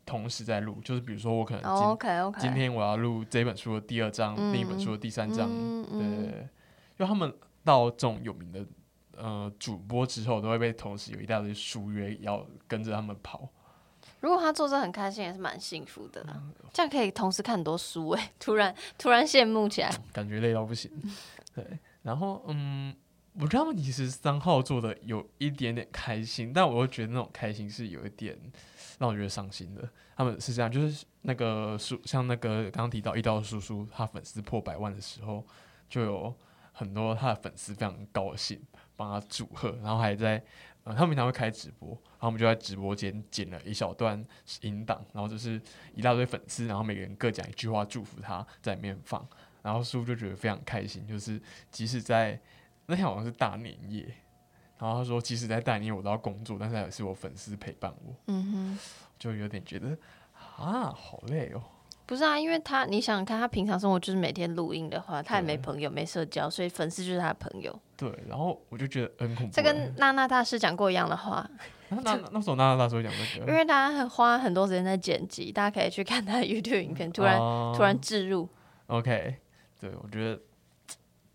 [0.05, 1.97] 同时在录，就是比如说我可能
[2.39, 6.49] 今、天我要录这本书的第二章，嗯另一本书的第三章，嗯对
[6.97, 8.65] 因为他们到这种有名的
[9.17, 13.49] 呃主播之后，都会被同时有一大堆书约要跟着他们跑。
[14.21, 16.25] 如果他做这很开心，也是蛮幸福的。
[16.73, 19.91] 这样可以同时看很多书哎， 突然突然羡慕起来。
[20.13, 20.89] 感觉累到不行。
[21.53, 21.63] 对，
[22.01, 22.95] 然后嗯，
[23.33, 28.37] 我觉得他们其实三号做的有一点点开心，但我又觉得那种开心是有一点
[28.99, 29.87] 让我觉得伤心的。
[30.15, 35.45] 他们是这样，就是那个叔，像那个刚刚提到一刀叔叔，他粉丝破百万的时候，
[35.89, 36.33] 就有
[36.71, 38.61] 很多他的粉丝非常高兴，
[38.95, 40.43] 帮他祝贺，然后还在。
[40.85, 44.23] 呃，他们平常会开直播，然后我们就在直播间剪了一小段
[44.61, 45.59] 音档，然后就是
[45.95, 49.27] 一大堆粉丝，然后每个人各讲一句话祝福他，在里面放，
[49.63, 52.39] 然后叔叔就觉得非常开心，就是即使在
[52.85, 54.15] 那天好像是大年夜，
[54.77, 58.79] 然后他说即使在大年夜我都要工作，但是还是我粉丝陪伴我，嗯哼，
[59.17, 59.97] 就有点觉得
[60.57, 61.61] 啊好累哦。
[62.07, 67.79] 不是啊，因为他你想想看，他平常生活就是每天录音的话，他也没朋友，没社交，所以粉丝就是他的朋友。
[67.97, 69.55] 对，然后我就觉得很恐怖欸。
[69.55, 71.49] 这跟娜娜大师讲过一样的话，
[71.89, 78.47] 那那那时候娜娜大师讲这因个，为他很花很多时间在剪辑，大家可以去看他的 YouTube 影片，突然、哦突然置入。
[78.85, 79.37] OK，
[79.79, 80.35] 对我觉得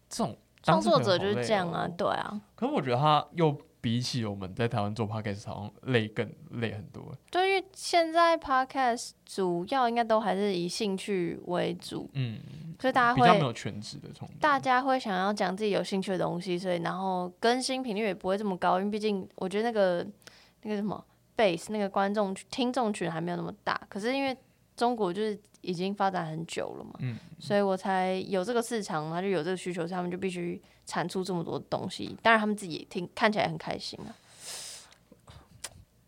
[0.09, 7.03] 这种创作者就是这样啊，哦对啊，可是我觉得他又比起我们在台湾做 podcast 好像累更累很多。
[7.31, 12.38] 对因为现在 Podcast 主要应该都还是以兴趣为主，嗯，
[12.79, 14.09] 所以大家比较没会有全职的。
[14.38, 20.07] 大家会想要讲自己有兴趣的东西，所以然后更新频率也不会这么高，因为毕竟我觉得那个
[20.62, 21.03] 那个什么
[21.35, 24.37] base 那个观众听众群还没有那么大，可是因为
[24.77, 32.16] 中国就是已经发展很久了嘛，嗯所以我才有这个市场，他就有这个需求，所以他们就必须产出这么多东西。
[32.23, 34.14] 当然他们自己也听看起来很开心啊，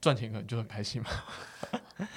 [0.00, 1.08] 赚钱可能就很开心嘛。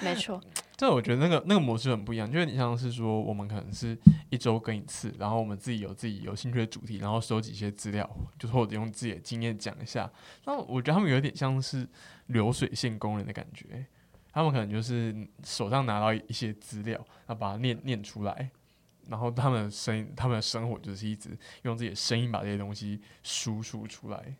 [0.00, 0.40] 没错，
[0.76, 3.96] 这我觉得那个那个模式很不一样，就是你像是说，我们可能是
[4.30, 10.10] 一周更一次，然后我们自己有自己有兴趣的主题，然后收集一些资料，就是或者用自己的经验讲一下。
[10.44, 11.86] 那我觉得他们有点像是
[12.26, 13.86] 流水线工人的感觉，
[14.36, 16.94] 他们可能就是手上拿到一些资料，
[17.26, 18.50] 然后把它念念出来，
[19.08, 21.30] 然后他们的声音，他们的生活就是一直
[21.62, 24.36] 用自己的声音把这些东西输出出来。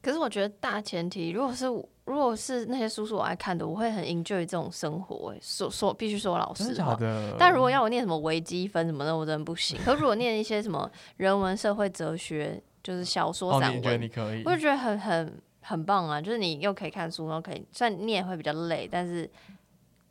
[0.00, 5.38] 可是我觉得大前提，如果是如果是那些叔叔我爱看的，我会很 enjoy 这种生活、欸。
[5.42, 6.94] 说说必须说老实话。
[6.94, 7.34] 的？
[7.36, 9.76] 但如果要我念什么微积分什么的，我真的不行。
[9.84, 14.54] 可如果念一些什么人文、社会、哲学，就是小说、哦，散你觉得文，你可以我？
[14.54, 16.20] 就觉得很很很棒啊！
[16.20, 19.30] 就是你又可以看书，然后可以虽然念会比较累，但是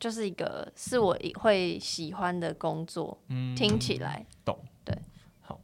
[0.00, 4.96] 就是一个是我会喜欢的工作，嗯听起来懂对。
[5.40, 5.60] 好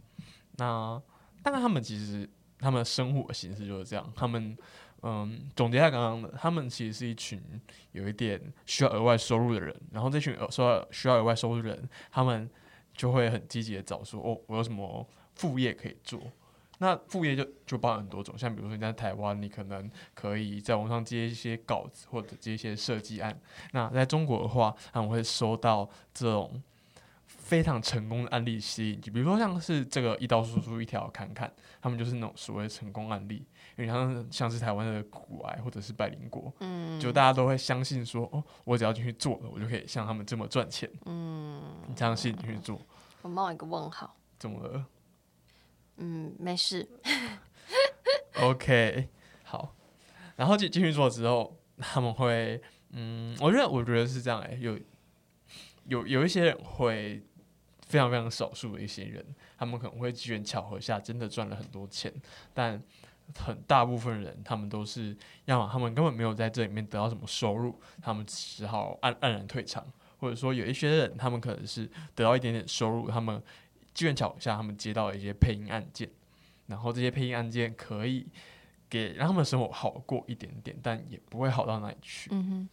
[0.57, 1.01] 那
[1.43, 4.57] 大概他们其实他们的生活形式就是这样，他们
[5.03, 7.41] 嗯总结一下刚刚的，他们其实是一群
[7.93, 12.49] 有一点需要额外收入的人，然后这群额收需要额外收入的人，他们
[12.95, 16.21] 就会很积极的找说哦，我有什么副业可以做。
[16.79, 23.39] 那副业就就包含很多种，像比如说你在台湾，你可能可以在网上接一些稿子或者接一些设计案。
[23.73, 26.63] 那在中国的话，他们会收到这种
[27.27, 33.45] 非常成功的案例吸引，就比如说像是这个一刀输出一条砍砍，他们就是那种所谓成功案例，
[33.77, 42.81] 因为像像是台湾的古癌或者是百灵果，嗯，就大家都会相信说，哦，我只要进去做了，我就可以像他们这么赚钱，嗯，你相信进去做，
[43.23, 44.85] 我冒一个问号，怎么了
[45.99, 46.89] 嗯，没事
[48.41, 49.09] ，？OK，
[49.45, 49.75] 好，
[50.37, 54.79] 然后进进去做之后，他们会，嗯，我觉得我觉得是这样、欸，有
[55.85, 57.23] 有有一些人会。
[57.89, 59.25] 非常非常少数的一些人，
[59.57, 62.13] 他们可能会机缘巧合下真的赚了很多钱，
[62.53, 62.79] 但
[63.39, 73.43] 很大部分人他们都是，要么他们根本没有在这里面得到什么收入，他们只好黯黯然退场，或者说有一些人他们可能是得到一点点收入，他们
[73.99, 76.09] 机缘巧合下他们接到了一些配音案件，
[76.69, 78.25] 然后这些配音案件可以
[78.89, 82.31] 给让他们生活好过一点点，但也不会好到哪里去。
[82.33, 82.69] 嗯哼，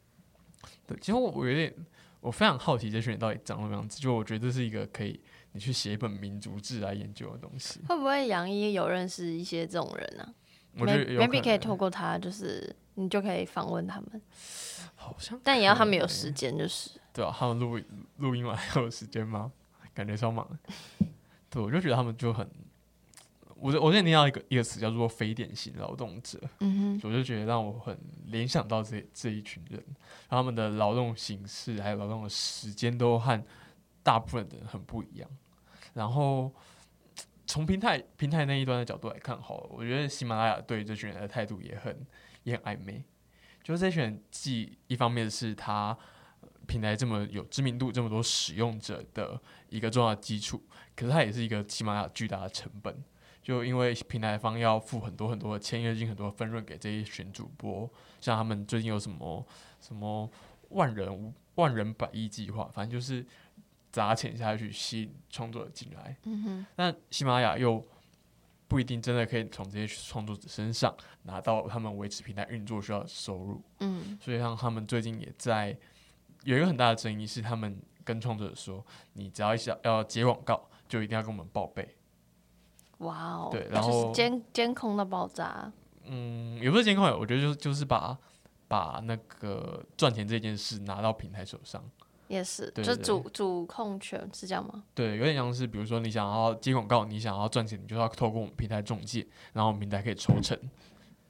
[0.86, 1.74] 对，其实我我有点
[2.20, 5.20] 我非常好奇这群人到底长什么样子，就我觉得这是一个可以
[5.54, 7.80] 你去写一本民族志来研究的东西。
[7.88, 10.36] 会不会杨一有认识一些这种人呢、
[10.78, 14.22] 我觉得有 maybe 可以透过他，就是你就可以访问他们，
[14.94, 17.82] 好像但也要他们有时间，就是对啊，他们录
[18.18, 19.52] 录音完还有时间吗？
[19.96, 21.08] 感觉超忙的。
[21.56, 22.46] 对，我就觉得他们就很，
[23.56, 29.82] 我我最近听到一个一个词叫做非典型劳动者，嗯我就觉得让我很联想到这这一群人，
[30.28, 33.42] 他们的劳动形式还有劳动的时间都和
[34.04, 35.30] 大部分的人很不一样。
[35.94, 36.54] 然后
[37.48, 42.06] 从平台平台那一端的角度来看，好了，我觉得喜马拉雅对这群人的态度也很
[42.44, 43.02] 也很暧昧。
[43.64, 45.98] 就是这群人既一方面是他呃
[46.66, 50.62] 平台这么有知名度、这么多使用者的一个重要基础，
[50.96, 53.04] 可是它也是一个喜马拉雅巨大的成本。
[53.42, 57.88] 就因为平台方要付很多很多的签约金、很多的分润给这一群主播，
[58.20, 59.46] 像他们最近有什么
[59.80, 60.28] 什么
[60.70, 63.24] 万人无万人百亿计划，反正就是
[63.92, 66.18] 砸钱下去吸引创作者进来。
[66.24, 67.88] 嗯哼，但喜马拉雅又
[68.68, 75.78] 不一定真的可以从这些创作者身上拿到他们维持平台运作需要的收入，嗯所以像他们最近也在
[76.46, 81.96] 有一个很大的争议是，他们跟创作者说，你只要一想要接广告，就一定要跟我们报备。
[83.00, 85.70] 哇哦，对然后就是监监控的爆炸，
[86.06, 88.18] 嗯，也不是监控，我觉得就是就是把
[88.68, 91.84] 把那个赚钱这件事拿到平台手上。
[92.28, 94.84] 也是，对对就主主控权是这样吗？
[94.96, 100.58] 对，有点像是比如说你想要接广告，你想要赚钱，你就要透过我们平台中介，然后我们平台可以抽成。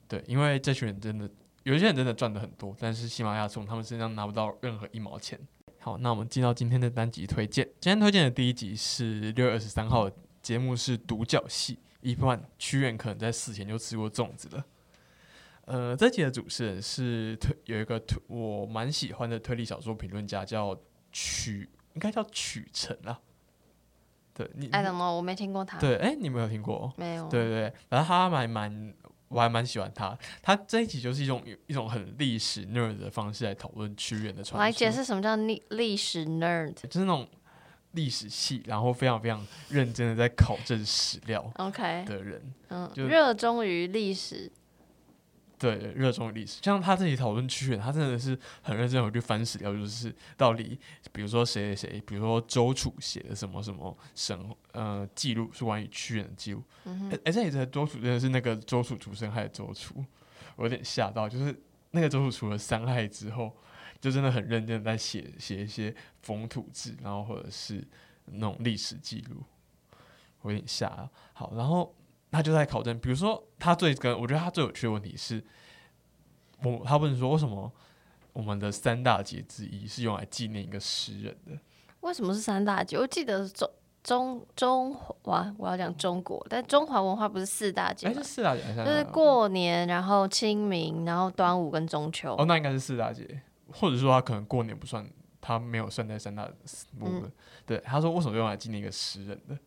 [0.07, 1.29] 对，因为这群人真的
[1.65, 5.39] 有一些人真的赚的很多，但是喜马拉雅从他们身上拿不到任何一毛钱。
[5.79, 7.65] 好，那我们进到今天的单集推荐。
[7.81, 14.63] 今天推荐的第一集是六月二十三号的节目是独角戏，一般屈原可能在死前就吃过粽子了。
[15.65, 20.79] 呃，这集的主持人是推有一个推我蛮喜欢的推理小说评论家，叫
[21.11, 23.19] 曲，应该叫曲成啊。
[24.35, 26.93] 对你，I don't know，我没听过他，对，哎、你没有听过哦？
[26.95, 28.93] 没有，对对对，反正他还蛮，
[29.27, 30.17] 我还蛮喜欢他。
[30.41, 34.57] 他这一集就是一种一种很历史 nerd 的方式来讨论屈原的传说。
[34.57, 36.73] 我来解释什么叫历历史 nerd。
[36.73, 37.27] 就是那种
[37.91, 44.51] 历史系，然后非常非常认真的在考证史料 OK，的人，嗯，就热衷于历史，
[45.57, 46.59] 对，热衷于历史。
[46.61, 50.77] 像他自己讨论屈原，他真的是很认真地去翻史料，就是到底，
[51.11, 54.37] 比如说谁谁谁，比如说周楚写的什么什么神
[54.73, 56.61] 呃记录是关于屈原的记录。
[56.83, 60.03] 嗯哎、哎，这里的周楚真的是那个周楚除生害的周楚，
[60.57, 61.55] 我有点吓到，就是
[61.91, 63.55] 那个周楚除了伤害之后，
[64.01, 67.81] 就真的很认真在写写一些风土志，然后或者是
[68.25, 69.41] 那种历史记录，
[70.41, 71.09] 我有点吓到。
[71.33, 71.95] 好，然后
[72.31, 75.43] 他就在考证，比如说他最跟我觉得他最有趣的问题是，
[76.63, 77.71] 我他问说为什么
[78.33, 81.57] 我们的三大节之一是用来纪念一个诗人的？
[82.01, 82.97] 为什么是三大节？
[82.97, 83.69] 我记得中
[84.03, 88.23] 中中华，我要讲中国，但中华文化不是四大节哎、吗是？
[88.23, 92.35] 四大节就是过年，然后清明，然后端午跟中秋。
[92.35, 95.09] 哦，那应该是四大节，或者说他可能过年不算，
[95.41, 96.45] 他没有算在三大
[96.99, 97.23] 部分。
[97.23, 97.31] 嗯
[97.65, 99.57] 对，他说为什么用来纪念一个诗人的？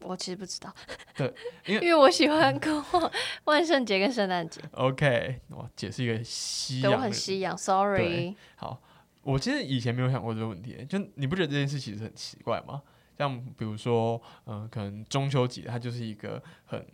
[0.00, 0.74] 我其实不知道，
[1.16, 1.32] 对
[1.66, 3.12] 因为因为我喜欢过
[3.44, 7.12] 万圣节跟圣诞节，OK，我解释一个西洋我很。
[7.12, 8.34] 西洋，sorry。
[8.56, 8.80] 好，
[9.22, 12.82] 我其实以前没有想过这个问题，就你不觉得这件事其实很奇怪吗？
[13.18, 16.86] 像比如说，嗯、可能中秋节它就是一个很，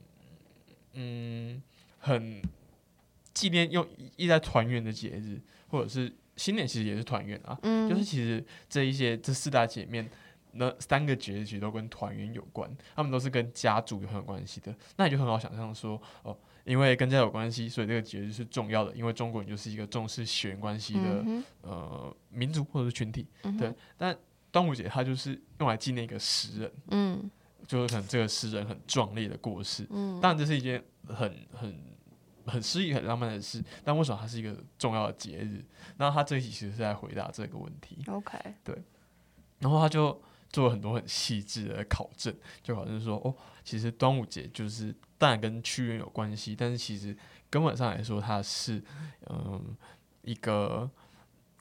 [0.94, 1.62] 嗯，
[1.98, 2.42] 很
[3.32, 7.56] 纪念又一直在团圆的节日，或者是新年其实也是团圆啊。
[7.62, 10.10] 嗯，就是其实这一些这四大节面，
[10.58, 14.74] 那三个节日其实都跟团圆有关，他们都是跟家族有很有关系的。
[14.96, 18.94] 那你就很好想象说，哦，因为跟家有关系，所以这个节日是重要的。
[18.94, 23.26] 因为中国人就是一个重视血缘关系的、嗯呃民族或者是群体。
[23.42, 24.16] 嗯对，但
[24.50, 27.30] 端午节它就是用来纪念一个诗人，嗯
[27.66, 29.86] 就是可能这个诗人很壮烈的过世。
[29.90, 31.76] 嗯，当然，这是一件很很
[32.46, 35.64] 很诗意、很浪漫的事，但为什么它是一个重要的节日？
[35.96, 38.04] 那他这一集其实是在回答这个问题。
[38.06, 38.76] OK，对
[39.58, 40.22] 然后他就
[40.56, 47.14] 做很多很细致的考证，就好像说，哦，其实端午节就是当然跟屈原有关系，但是其实
[47.50, 48.82] 根本上来说，它是
[49.28, 49.76] 嗯
[50.22, 50.90] 一个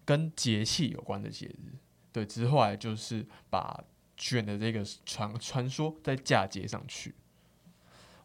[0.06, 1.76] 跟节气有关的节日。
[2.14, 3.84] 对，只是后来就是把
[4.16, 7.14] 卷的这个传传说再嫁接上去。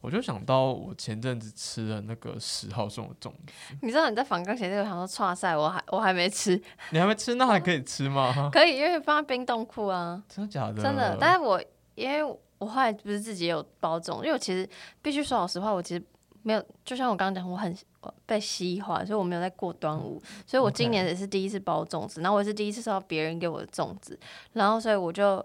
[0.01, 8.33] 我就想到我前阵子吃的那个十号送的粽子，你知道你在反刚前这个，想说，哇塞，我还我还没吃， 你还没吃，那还可以吃吗？
[8.51, 10.83] 可以，因为放在冰冻库啊，真的假的？
[10.83, 11.17] 真的。
[11.21, 11.63] 但是我
[11.97, 12.25] 因为
[12.59, 14.69] 我后来不是自己也有包粽，因为我其实
[15.03, 16.03] 必须说老实话，我其实
[16.43, 17.77] 没有，就像我刚刚讲，我很
[18.25, 24.19] 被西化，所以我没有在过端午，所以我今年也是第一次包粽子，然后我也是第一次收到别人给我的粽子，
[24.55, 25.45] 然后所以我就。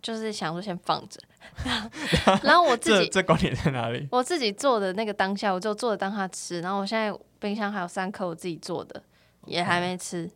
[0.00, 1.20] 就是想说先放着，
[2.42, 4.06] 然后我自己这观点在哪里？
[4.10, 6.60] 我自己做的那个当下，我就做的当下吃。
[6.60, 9.02] 然后我现在冰箱还有三颗我自己做的，
[9.46, 10.30] 也还没吃。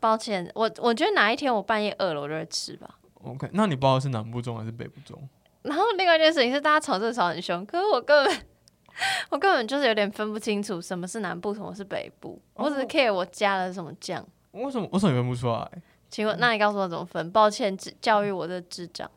[0.00, 2.98] 抱歉，我我觉得哪一天我半夜饿了，我就会吃吧。
[3.22, 5.16] OK，那你包的是南部粽还是北部粽？
[5.62, 8.36] 然后另外一件事情是，大家吵这吵很凶，可是我根本
[9.30, 12.40] 我根本就是有点分不清楚什么是南部，什么是北部。
[12.54, 14.26] 我只是 care 我加了什么酱。
[14.50, 14.88] 为什么？
[14.92, 15.70] 为什么分不出来？
[16.10, 17.30] 请问，那你告诉我怎么分？
[17.30, 19.08] 抱歉，教育我的智障。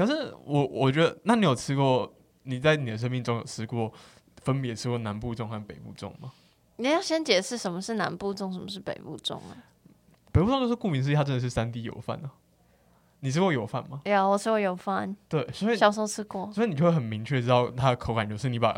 [0.00, 2.10] 可是我我觉得，那你有吃过？
[2.44, 3.92] 你在你的生命中有吃过
[4.40, 6.32] 分别吃过南部粽和北部粽吗？
[6.76, 9.52] 你要先解释什么是南部粽，什么是北部粽啊？
[10.32, 12.32] 北部粽就是顾名思义，它真的是三 D 油饭啊。
[13.18, 14.00] 你吃过油饭吗？
[14.06, 15.14] 有，我吃过油饭。
[15.28, 18.74] 对，所以小时候吃过，所以你就会很明确知道它的口感就是你把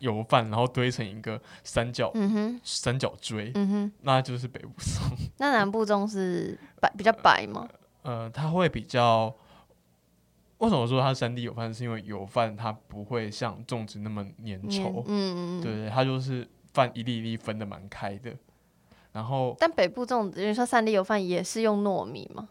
[0.00, 5.00] 油饭然后堆成一个三角，嗯哼，三角锥，嗯哼，那就是北部粽。
[5.38, 7.68] 那南部粽是白比较白吗？
[8.02, 9.32] 呃，它会比较。
[10.58, 11.72] 为什么说它三 D 有饭？
[11.72, 18.34] 是因为有饭它不会像粽子那么粘稠，嗯嗯对它就是饭一粒一粒分的蛮开的。
[19.12, 22.48] 然后，但北部粽子，你说三 D 油饭也是用糯米吗？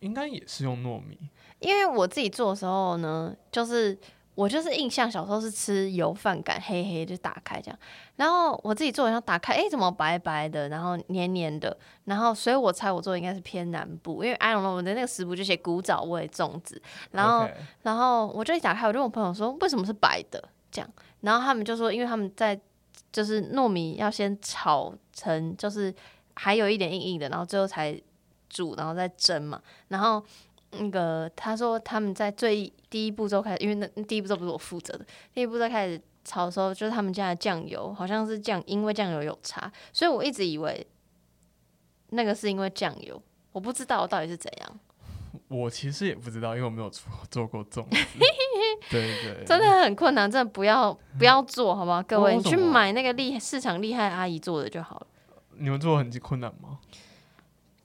[0.00, 1.18] 应该也是用糯米。
[1.60, 3.98] 因为我自己做的时候呢，就是。
[4.34, 7.78] 我就是印象小时候是吃油饭感黑黑就打开这样，
[8.16, 16.82] 然后我自己做，然后打开，哎，怎么白白的，然后黏黏的，然后所以我猜我做的应该是偏南部，因为 I don't know 我的那个食谱就写古早味粽子，
[17.12, 17.48] 然后
[17.82, 22.60] 然后我就一打开，我就问我朋友说为什么是白的这样，然后他们就说因为他们在
[23.12, 25.94] 就是糯米要先炒成就是
[26.34, 27.96] 还有一点硬硬的，然后最后才
[28.48, 30.20] 煮，然后再蒸嘛，然后。
[30.78, 40.86] 那个他说他们在最第一步骤开始，因为那第一步骤不是我负责的，第一步骤开始炒的时候，就是他们家的酱油好像是酱，因为酱油有差，所以我一直以为
[42.10, 43.20] 那个是因为酱油，
[43.52, 44.80] 我不知道到底是怎样。
[45.48, 47.96] 我其实也不知道，因为我没有做做过粽子。
[48.90, 52.02] 对对，真的很困难，真的不要不要做好不好？
[52.02, 55.06] 各位，你去买那个厉市场厉害阿姨做的就好了。
[55.56, 56.78] 你们做很困难吗？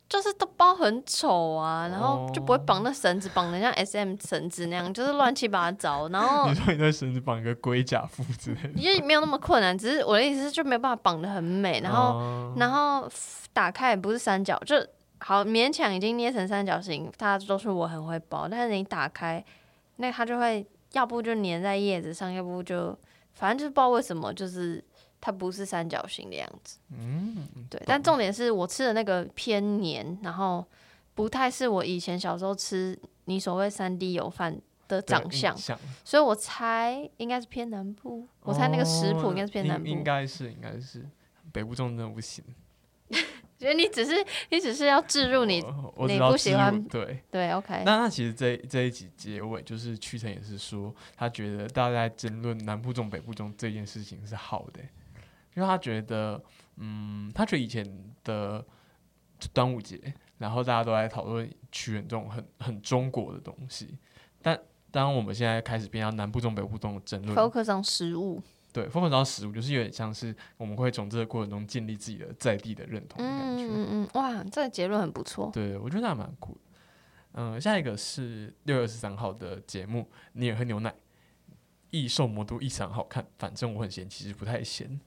[0.10, 6.10] 就是都包很丑啊，然后就不会绑那绳子，绑的像 S M 绳子那样，就是乱七八糟。
[6.10, 11.80] 然后 你说你那绳子绑一个龟甲夫之类的，因为没有那么困难，只是我的意思是就没有办法绑的很美。
[11.82, 13.08] 然后然后
[13.54, 14.76] 打开也不是三角，就
[15.20, 17.12] 好勉强已经捏成三角形。
[17.16, 19.46] 大家都说我很会包，但是你打开
[19.98, 22.98] 那它就会，要不就粘在叶子上，要不就
[23.34, 24.84] 反正就是不知道为什么就是。
[25.22, 27.82] 它不是三角形的样子，嗯，对。
[27.86, 30.66] 但重点是我吃的那个偏黏，然后
[31.14, 35.56] 不太是我以前小时候吃你所谓三 D 油饭的长相，
[36.04, 38.28] 所以我猜应该是偏南部。
[38.42, 41.06] 我猜那个食谱应该是偏南部，应该是应该是
[41.52, 42.44] 北部真的不行。
[43.60, 45.62] 觉得你只是你只是要置入你
[46.08, 47.84] 你不喜欢对对 OK。
[47.86, 54.80] 那那其实这这一集结尾就是屈臣也是说，他觉得大家在争论南部中北部中这件事情是好的。
[55.60, 56.42] 因为他觉得，
[56.78, 57.86] 嗯，他觉得以前
[58.24, 58.66] 的
[59.52, 60.02] 端午节，
[60.38, 63.98] 然后大家都在讨论屈原这种很很中国的东西，
[64.42, 64.58] 但
[64.90, 68.42] 当我们现在开始变到南部中北部种的争论，focus 上食物，
[68.72, 73.66] 对，focus 上食物，就是有点像是我们会从这个过程中建立自己的在地的认同的感觉。
[73.66, 75.52] 嗯嗯哇，这个结论很不错。
[75.54, 76.58] 对，我觉得还蛮酷。
[77.34, 80.02] 嗯，下一个是六月二十三号的节目
[80.32, 80.90] 《你也喝牛奶》，
[81.90, 85.00] 异兽魔都异常好看，反正我很闲，其实不太闲。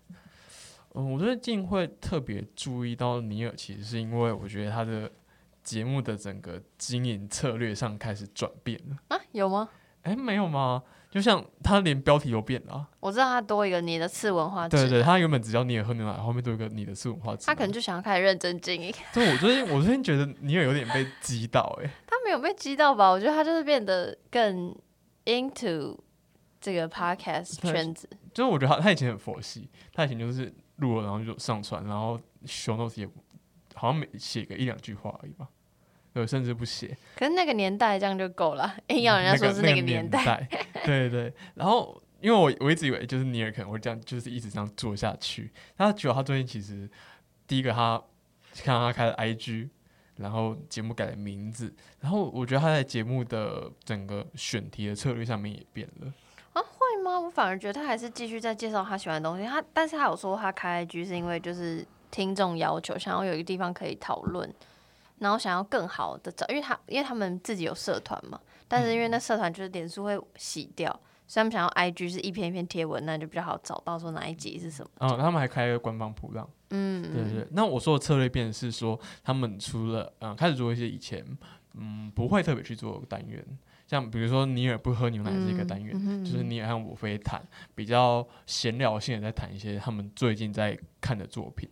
[0.94, 5.10] 嗯，我最近会特别注意到尼尔，其实是因为我觉得他的
[5.62, 9.18] 节目的整个经营策略上开始转变了啊？
[9.32, 9.68] 有吗？
[10.02, 10.82] 哎，没有吗？
[11.10, 12.88] 就像他连标题都变了。
[13.00, 17.36] 我知道他多一个你的次文化，对对，他原本只叫尼尔喝牛奶，后面多一个你的次文化。
[17.36, 18.92] 他可能就想要开始认真经营。
[19.14, 23.10] 对，我最近我最近觉得尼尔有点被激到，哎，他没有被激到吧？
[23.10, 24.74] 我觉得他就是变得更
[25.26, 25.96] into
[26.60, 28.08] 这个 podcast 圈子。
[28.34, 30.52] 就是我觉得他他以前很佛系，他以前就是。
[30.76, 33.08] 录了，然后就上传，然后 show notes 也
[33.74, 35.48] 好像没写个一两句话而已吧，
[36.12, 36.96] 对，甚至不写。
[37.16, 40.48] 可是那个年代这样就够了，硬要人家说是那个年代。
[40.84, 41.32] 对对。
[41.54, 45.50] 然后，因为我我一直以为就是尼尔可能会这样，就是一直这样做下去。
[45.76, 46.88] 他觉得他最近其实
[47.46, 48.02] 第一个他
[48.62, 49.70] 看到他开了 IG，
[50.16, 56.12] 然后节目改了名字，然后我觉得他在节目的整个选题的策略上面也变了。
[57.12, 57.26] 会吗？
[57.26, 59.46] 我反而觉得他还是继续在介绍他喜欢的东西。
[59.46, 64.52] 他，但是他有说他开 IG 是因为就是听众要求，想要有一个地方可以讨论，
[65.18, 70.90] 然后想要更好的找，因为他因为他们自己有社团嘛，但是因为那社团就是脸书会洗掉，
[71.26, 74.90] 所以他们想要 IG 是一篇一篇贴文，那就比较好找到说哪一集是什么。
[75.00, 76.48] 嗯，他们还开了官方普浪。
[76.70, 77.48] 嗯，对对对。
[77.52, 81.24] 那我说的策略变是说，他们除了嗯开始做一些以前
[81.74, 83.44] 嗯不会特别去做单元，
[83.92, 91.68] 像比如说尼尔不喝牛奶这个单元，嗯就是尼尔和我飞谈比较闲聊性的在谈一些他们最近在看的作品，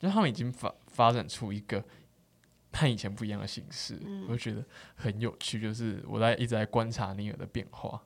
[0.00, 1.84] 就他们已经发发展出一个
[2.72, 4.64] 和以前不一样的形式，嗯我就觉得
[4.96, 5.60] 很有趣。
[5.60, 8.02] 就是我在一直在观察尼尔的变化。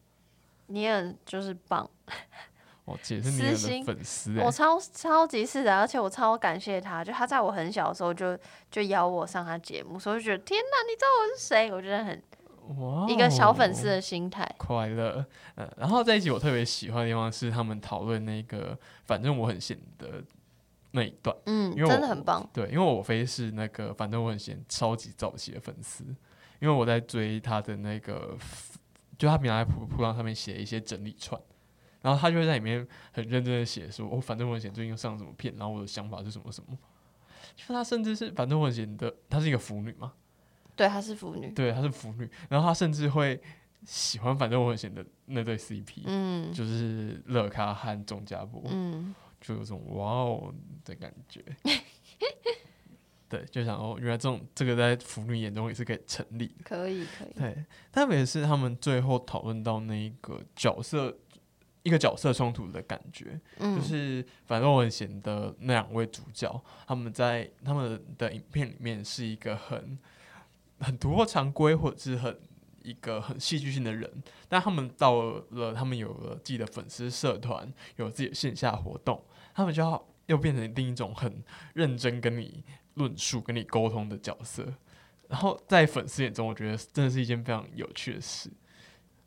[0.66, 1.88] 尼尔就是棒，
[2.84, 8.38] 我姐是尼尔的粉丝、欸，我超超级是的，而且我超感谢他，就他在我很小的时候就
[8.70, 11.72] 就邀我上他节目，所以我就觉得天哪，你知道我是谁？
[11.72, 12.22] 我觉得很
[12.76, 14.48] 哇，一个小粉丝的心态。
[14.58, 15.24] 快乐，
[15.56, 20.22] 嗯，然后在一起我特别喜欢的地方是他们讨论那个，反正我很闲的
[20.92, 22.48] 那一段，嗯，因为真的很棒。
[22.52, 26.04] 对，因为我非是那个反正我很闲超级早期的粉丝，
[26.60, 28.36] 因为我在追他的那个，
[29.18, 31.40] 就他平常在普普浪上面写一些整理串，
[32.00, 36.76] 然后他就会在里面很认真的写说，哦，反正我很闲最近又上什么片，然后我的想法是什么什么，
[37.56, 40.12] 就他甚至是反正我很闲的，她是一个腐女嘛，
[40.74, 41.50] 对，她是腐女。
[41.52, 43.40] 对，她是腐女，然后她甚至会
[43.84, 50.54] 喜欢反正我很闲的那对 CP，、嗯就是乐咖和钟家博，嗯，就有种哇哦
[50.84, 51.44] 的感觉。
[53.28, 56.64] 对，就想哦，原来这种这个在腐女眼中也是可以成立的。
[56.64, 57.32] 可以可以。
[57.34, 61.16] 对，特别是他们最后讨论到那个角色
[61.82, 69.98] 一个角色冲突的感觉，嗯，就是反正我很闲的那两位主角，他们在他们的影片里面是一个很
[70.82, 72.38] 很突破常规，或者是很
[72.82, 79.24] 一个很戏剧性的人，但他们到了他们有了自己的粉丝社团，有自己的线下活动，
[79.54, 81.42] 他们就要又变成另一种很
[81.74, 82.64] 认真跟你
[82.94, 84.66] 论述、跟你沟通的角色。
[85.28, 88.50] 然后在粉丝眼中，我觉得真的是一件非常有趣的事。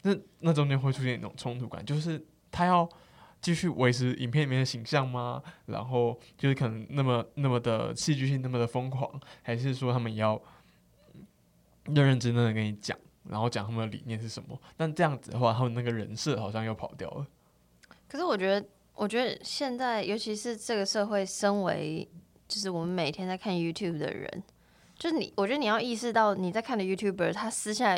[0.03, 2.88] 那那中间会出现一种冲突感，就是他要
[3.41, 5.41] 继续维持影片里面的形象吗？
[5.66, 10.39] 然后就是可能那么那么的戏剧性，那么的疯狂，还是说他们要
[11.86, 12.97] 认认真真的跟你讲，
[13.29, 14.59] 然后讲他们的理念是什么？
[14.75, 17.25] 但这样子的话，他们那个人设好像又跑掉了。
[18.07, 22.07] 可是我觉得，我觉得现在，尤其是这个社会，身为
[22.47, 24.43] 就是我们每天在看 YouTube 的人，
[24.97, 27.97] 就是你，我觉得你要意识到你在看的 YouTuber，他私下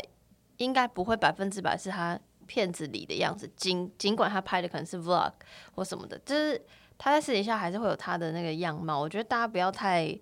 [0.57, 5.33] 应该不会百分之百是他片子里的样子，尽尽管他拍的可能是 Vlog
[5.75, 6.59] 或什么的，就是
[6.97, 8.99] 他在私底下还是会有他的那个样貌。
[8.99, 10.17] 我觉得大家不要太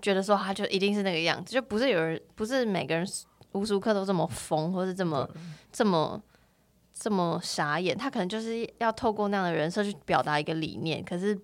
[0.00, 3.06] 觉得说他就一定是那个样子，就不是有人，不是每个人
[3.52, 5.28] 无时无刻都这么疯，或是这么
[5.72, 6.22] 这么
[6.92, 7.96] 这么傻眼。
[7.96, 11.38] 他可能就是要透过那样的人设去表达一个理念，可是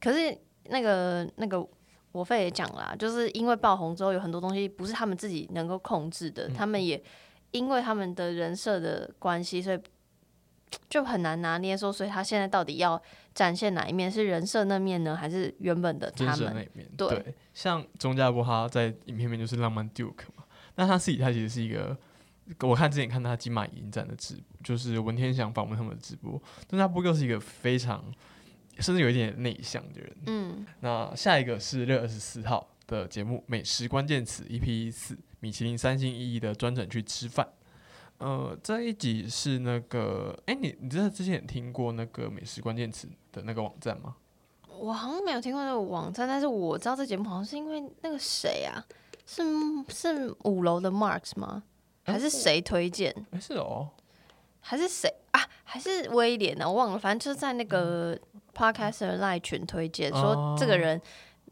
[0.00, 1.66] 可是那个那个。
[2.14, 7.02] 我费也讲啦，就是因为爆红之后，有很多东西不是他们自己能够控制的，他们也
[7.50, 9.80] 因为他们的人设的关系，所以
[10.88, 13.02] 就很难拿捏说，所以他现在到底要
[13.34, 14.10] 展现哪一面？
[14.10, 16.36] 是人设那面呢，还是原本的他们？
[16.36, 16.88] 实的那一面。
[16.96, 20.44] 对像钟家波他在影片里面就是浪漫 Duke 嘛，
[20.76, 21.96] 那他自己他其实是一个，
[22.60, 28.04] 我看之前看他金马影展的直播，就是文天祥访问他们的直播，钟家波又是一个非常
[28.78, 30.16] 甚至有一点内向的人。
[30.26, 37.48] 嗯，那下一个是六月二十四号的节目《美食关键词》EP 四，米其林三星一一的专程去吃饭。
[38.18, 44.16] 呃，这一集是那个，哎、你你知道之前有听过那个美食关键词的那个网站吗？
[44.78, 48.84] 我好像没有听过那个网站，但是我知道这节目好像是因为那个谁啊，
[49.26, 49.42] 是
[49.88, 51.62] 是五楼的 Marks 吗？
[52.04, 53.14] 还是谁推荐？
[53.30, 53.90] 哎、是哦，
[54.60, 55.40] 还是谁啊？
[55.62, 58.18] 还是威廉呢、我忘了，反正就是在那个
[58.54, 61.00] Podcaster 赖群推荐说这个人。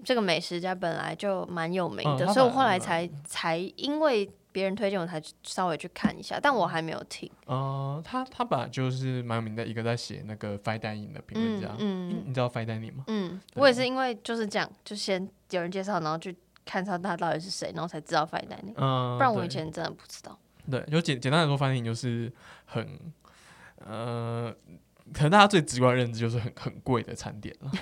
[0.05, 7.29] 这个美食家本来就蛮有名的，嗯所以我后来才才因为别人推荐我才稍微去看一下，但我还没有听。
[7.47, 11.75] 呃，他他本来就是蛮有名的一个在写那个 fine dining 的评论家。
[11.79, 13.05] 嗯你你知道 fine dining 吗？
[13.09, 20.39] 嗯，我也是因为就是这样，就先有人介绍，然后去看他他到底是谁，然后才知道 Fine Dining，、嗯、不然我以前真的不知道。
[20.71, 22.33] 对，就简简单来说，，fine dining 就是
[22.67, 23.01] 很
[23.85, 24.55] 呃，
[25.13, 27.71] 可能大家最直观的认知就是很很贵的餐点了。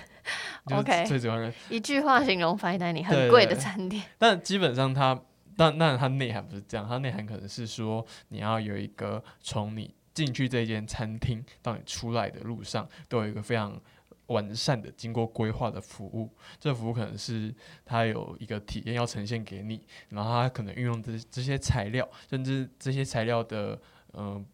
[0.76, 4.02] OK 最直观的认，一句话形容 Fine Dining 很贵的餐点。
[4.18, 5.18] 但基本上它，
[5.56, 13.80] 但但它内涵不是这样，它内涵可能是说你要有一个从你进去这间餐厅到你出来的路上，都有一个非常
[14.26, 16.30] 完善的、经过规划的服务。
[16.58, 23.80] 这服务可能是它有一个体验要呈现给你，然后它可能运用这这些材料，甚至这些材料的
[24.12, 24.44] 嗯、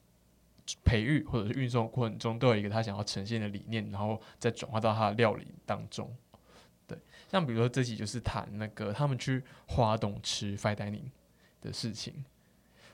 [0.84, 6.14] 培育或者是运送过程中都有一个他想要呈现的理念，然后再转化到他的料理当中。
[7.28, 11.10] 对，像比如说这集就是谈那个他们去花东吃 fine dining
[11.60, 12.24] 的事情。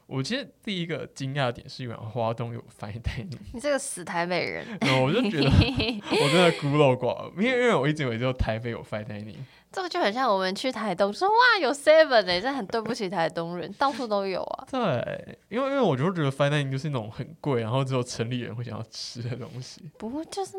[0.06, 4.66] 我其实第一个惊讶点是，因为花东有 fine dining，你这个死台北人，
[5.00, 9.36] 我就觉得 我真的孤陋寡闻，因为因为我一直以为只有台北有 fine dining。
[9.70, 14.66] 这个就很像我们去台东说哇有 seven 哎、这很对不起台东人，到处都有啊。
[14.70, 19.80] 对，因为因为我就觉得 fine dining 就是那种很贵，然后只有城里人会想要吃的东西。
[19.96, 20.58] 不过就是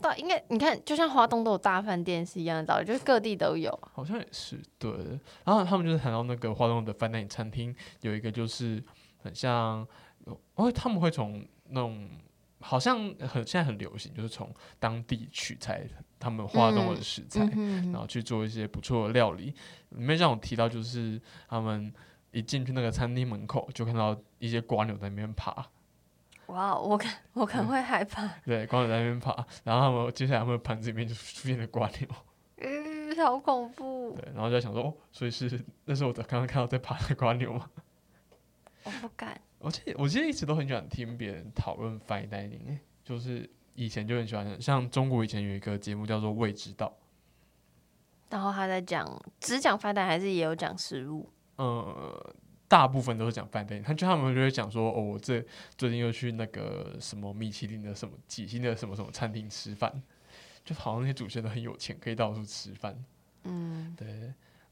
[0.00, 3.76] 到应该你看，就像华东都有大饭店是一样的道理，就是各地都有。
[3.92, 4.90] 好像也是对。
[5.44, 8.82] 然后他们就是谈到那个华东的 fine dining 餐厅，有一个就是
[9.22, 9.86] 很像，
[10.54, 12.08] 哦，他们会从那种
[12.60, 15.86] 好像很现在很流行，就是从当地取材
[16.18, 19.54] 他们华东的食材，嗯然后去做一些不错的料理。
[19.90, 21.92] 里面让我提到就是他们
[22.30, 25.66] 一进去那个餐厅门口，就看到一些瓜牛在那边爬。
[26.48, 29.32] 哇，我可我可能会害怕， 对，瓜牛在那边爬，
[29.64, 32.08] 然后他们接下来他们盘子里面就出现了瓜牛，
[32.56, 37.68] 嗯，好恐怖，对，然后就在想说，哦，所以是那是我的刚刚看到在爬的瓜牛吗？
[38.84, 39.40] 我不敢。
[39.58, 46.86] 我其实我记得一直都很喜欢听别人讨论 fine dining，欸就是以前就很喜欢，像中国以前有一个节目叫做《未知道》，
[48.30, 51.28] 然后他在讲只讲饭店，还是也有讲食物？
[51.56, 52.34] 呃，
[52.68, 55.42] 大部分都是讲 fine dining，他就他们就会讲说，哦，我这
[55.76, 60.02] 最近又去那个什么米其林的什么几星的什么什么餐厅吃饭，
[60.64, 63.02] 就好像那些主持人都很有钱，可以到处吃饭。
[63.44, 64.06] 嗯，对，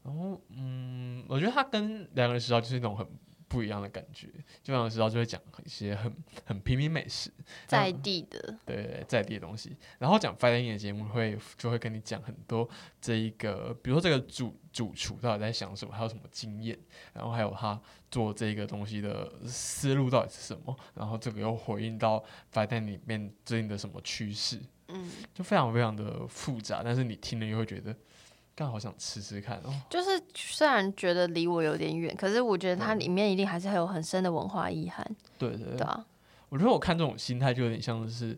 [0.03, 3.07] 然后嗯，我觉得他跟两个人食道就是那种很
[3.47, 4.27] 不一样的感觉，
[4.61, 6.13] 就两个人食道就会讲一些很
[6.45, 7.31] 很平民美食，
[7.65, 12.67] 在地的，对在地的东西，然后讲 fine dining 的节目会就会跟你讲很多
[12.99, 16.77] 这一个，比如说这个主主厨到底在想什么，还有什么经验，
[17.13, 17.79] 然后还有他
[18.11, 22.17] 做这个东西的思路到底是什么，然后这个又回应到
[22.51, 27.95] f i g h t i n g 里面最近的什么趋势，嗯，就非常非常的复杂，但是你听了又会觉得，
[28.57, 29.73] 刚好想吃吃看哦。
[29.87, 35.05] 就是虽然觉得离我有点远，可是我觉得它里面一定还是还有很深的文化意涵，
[35.37, 36.03] 对对对对，啊，
[36.49, 38.35] 我觉得我看这种心态就有点像是，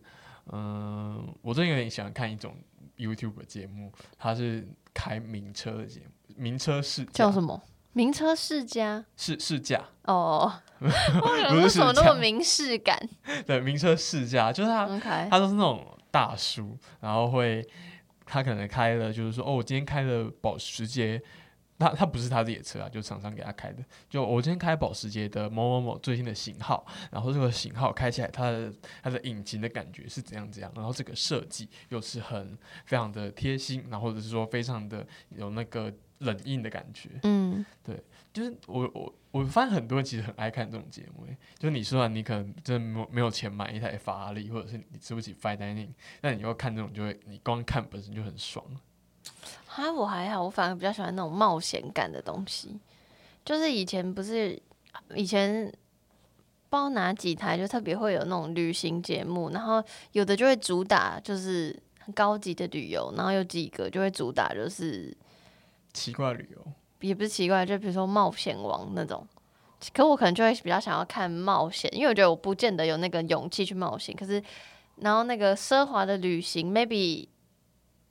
[0.51, 2.53] 嗯、我最近有点喜欢看一种
[2.97, 7.61] YouTube 的节目，它是开名车的节目，名车试，叫什么？
[7.93, 12.99] 名车世家试试驾，哦， 我想不是说什么那么明示感
[13.47, 14.85] 对，名车试驾，就是他
[15.29, 17.67] 他都是那种大叔，然后会
[18.29, 21.21] 他可能开了，就是说哦，我今天开了保时捷。
[21.81, 23.81] 他他不是他自己的车啊，就厂商给他开的。
[24.09, 35.89] 就我今天开保时捷的某某某最新的型号，然后这个型号开起来，它的它的引擎的感觉是怎样怎样，然后这个设计又是很非常的贴心，然后或者是说非常的有那个
[36.19, 37.09] 冷硬的感觉。
[37.23, 38.01] 嗯，对
[38.31, 45.89] 就是我我我发现很多人其实很爱看这种节目、欸，就是你虽然你可能真的没有没有钱买一台法拉利，或者是你吃不起 fine dining，
[46.21, 48.63] 但你要看这种就会，你光看本身就很爽。
[49.65, 52.79] 哈，我还好，我反而比较喜欢那种冒险感的东西。
[53.45, 54.59] 就是以前不是
[55.15, 55.65] 以前
[56.69, 65.15] 不知道哪几台就特别会有那种旅行节目，然后有的就会主打就是很高级的旅游，然后有几个就会主打就是
[65.99, 66.65] 奇怪旅游，
[67.01, 69.27] 也不是奇怪，就比如说冒险王那种。
[69.93, 74.13] 可我可能就会比较想要看冒险，因为我觉得我不见得有那个勇气去冒险。
[74.13, 74.43] 可是，
[74.97, 77.27] 然后那个奢华的旅行，maybe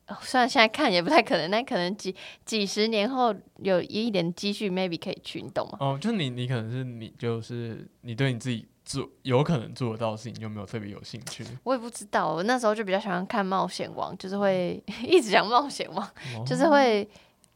[0.06, 2.16] 哦虽然现在看也不太可能， 但可能几
[2.46, 5.76] 几十年后有一点积蓄，maybe 可以去，你懂吗？
[5.78, 11.44] 哦，就是你你可能是你就是你对你自己做有可能做得到的事情，就没有特别有兴趣。
[11.64, 16.02] 我也不知道，我那时候就比较喜欢看冒险王，就是会 一直讲冒险王，
[16.34, 17.06] 哦就是会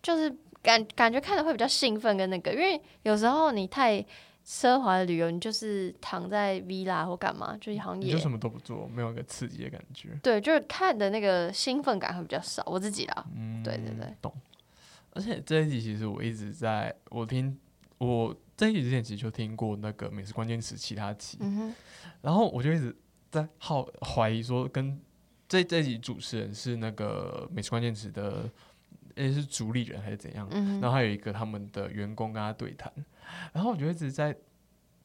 [0.03, 4.05] 就是感感觉看的会比较兴奋跟那个，因为有时候你太
[4.45, 10.19] 奢华的旅游，你就是躺在 villa 或干嘛，就好像也你就什么都不做，没有一个刺激的感觉。
[10.23, 12.63] 对，就是看的那个兴奋感会比较少。
[12.67, 14.35] 我自己啦，嗯，对对对，懂。
[15.15, 17.57] 而且这一集其实我一直在我听
[17.99, 21.73] 我这一集之前其实就听过那个美食关键词其他集，嗯，
[22.23, 22.97] 然后我就一直
[23.31, 24.99] 在好怀疑说，跟
[25.47, 28.51] 这这一集主持人是那个美食关键词的，
[29.17, 30.49] 诶是主理人还是怎样？
[30.51, 32.93] 嗯，然后还有一个他们的员工跟他对谈，
[33.53, 34.37] 然后我就一直在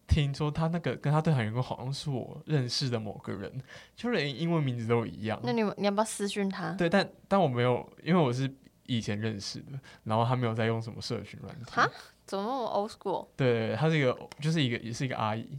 [0.07, 3.61] 听说他那个跟他对谈员工好像是我认识的某个人，
[3.95, 5.39] 就连英文名字都一样。
[5.43, 6.71] 那你你要不要私讯他？
[6.71, 8.49] 对，但但我没有，因为我是
[8.85, 11.71] 以前认识的，然后他没有在用什么社群软体。
[11.71, 11.89] 哈
[12.25, 15.57] 怎么那么 old school？OK，、对对对，她是一个，就是一个，也是一个阿姨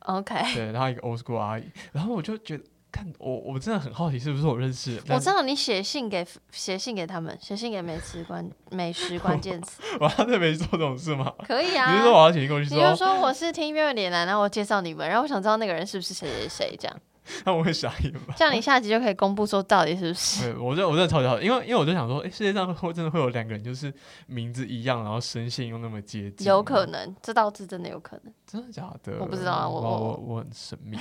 [0.00, 11.32] ，OK 对，然后一个 old school 阿姨，然后我就觉得，看我我真的很好奇是不是我认识，我知道你写信给写信给他们，写信给美食关美食 关键词，我要特别做这种事吗？
[11.46, 11.92] 可以啊。
[11.92, 16.96] 你是说我要请你过去你就说我是听音脸男，然后我介绍你们，然后我想知道那个人是不是谁谁谁这样。
[17.44, 18.32] 那我会傻眼吧？
[18.38, 20.50] 这样你下集就可以公布说到底是不是？
[20.50, 23.92] 对，我觉得我真的超级好，因为因为我就想说，哎，世界上会真的会有两个人，就是
[24.26, 26.46] 名字一样，然后声线又那么接近？
[26.46, 28.32] 有可能，这倒是真的有可能。
[28.46, 29.18] 真的假的？
[29.20, 30.98] 我不知道啊，我我我很神秘。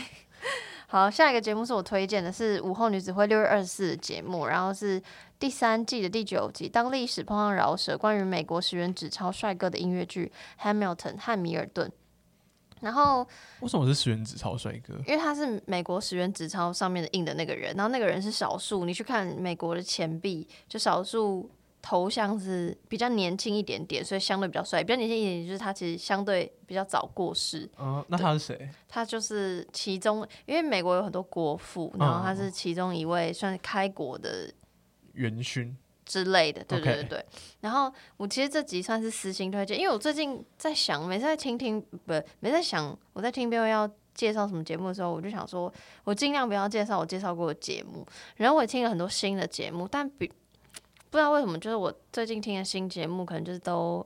[0.89, 5.01] 好，下一个节目是我推荐的，是午后女子会六月二十四的节目，然后是
[5.37, 6.69] 第三季的第九集。
[6.69, 10.31] 当历史碰上饶舌，关于美国十元纸钞帅哥的音乐剧
[10.63, 11.91] 《Hamilton》汉密尔顿。
[12.79, 13.27] 然后
[13.59, 14.93] 为什么是十元纸钞帅哥？
[15.05, 18.85] 因为他是美国十元纸钞上面的印的那个人，然后那个人是少数。
[18.85, 21.51] 你去看美国的钱币，就少数。
[21.81, 24.83] 头像是比较年轻一点点，所以相对比较帅。
[24.83, 27.69] 比较年轻一点，就是他其实相对比较早过世。
[27.79, 28.69] 嗯，那他是谁？
[28.89, 34.51] 他就是其中，因为美国有很多国父，然后他是其中一位，算是开国的
[35.13, 36.61] 元勋之类的。
[36.65, 37.25] 对对对对。
[37.61, 45.71] 然后我其实这集算是私心推荐，因为我最近在想，每次在听听不，每次在想我在听别人要介绍什么节目的时候，我就想说
[46.03, 48.05] 我尽量不要介绍我介绍过的节目。
[48.35, 50.29] 然后我也听了很多新的节目，但比。
[51.09, 54.05] 不知道为什么，就是我最近听的新节目，可能就是都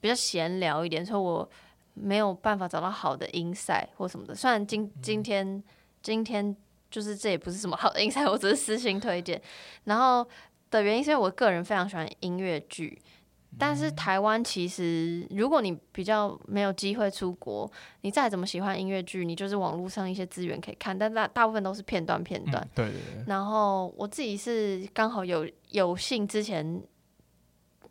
[0.00, 1.48] 比较闲聊一点，所以我
[1.94, 4.34] 没有办法找到好的音赛或什么的。
[4.34, 5.62] 虽然今今天
[6.02, 6.54] 今天
[6.90, 9.40] 就是这也不是什么好的音赛，我只是私信推荐。
[9.84, 10.26] 然后
[10.70, 13.00] 的原因是因为我个人非常喜欢音乐剧。
[13.56, 22.66] 但是台湾其实，如果你比较没有机会出国，你再怎么喜欢音乐剧，你就是网络上一些资源可以看，但大大部分都是片段片段。
[22.74, 23.24] 对对对。
[23.28, 26.82] 然后我自己是刚好有有幸之前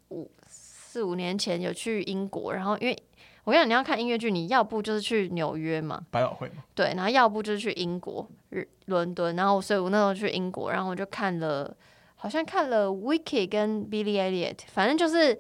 [0.09, 3.03] 五四五年前有去英国，然后因为
[3.45, 6.63] 我跟你讲，你要看音乐剧，你要不就是去纽约嘛，百老汇嘛。
[6.75, 11.75] 对，然后要不就是去英国日伦敦，然后所以我那时候去英国，然后我就看了。
[12.23, 15.37] 好像看了 Wiki 跟 Billy Elliot，反正就是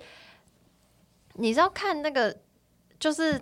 [1.35, 2.35] 你知道看那个，
[2.99, 3.41] 就是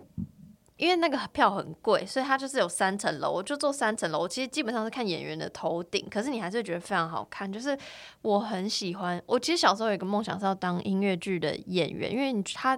[0.77, 4.27] 因为那个票很贵，所以它就是有三层楼，我就坐三层楼。
[4.27, 7.51] 其实基本上是看演员的头顶，可是你还是觉得非常好看。
[7.51, 7.75] 就是
[8.21, 12.77] 我很喜欢，我其实小时候有一个梦想是要当音乐剧的演员，因为你他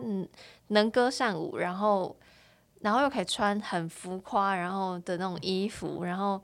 [0.70, 2.16] 能歌善舞，然后
[2.80, 6.42] 然后又可以穿很浮夸然后的那种衣服，然后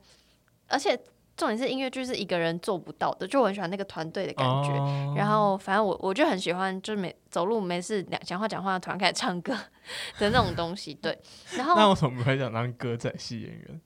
[0.68, 1.00] 而且。
[1.40, 4.70] 重点是音乐剧是一个人做不到的，就我很喜欢那个团队的感觉。
[5.16, 9.54] 然后反正我我就很喜欢，就是每走路没事讲讲话讲话，突然开始唱歌
[10.20, 10.94] 的那种东西。
[10.96, 11.18] 对，
[11.56, 13.82] 然后那我怎么会想当歌仔戏演员？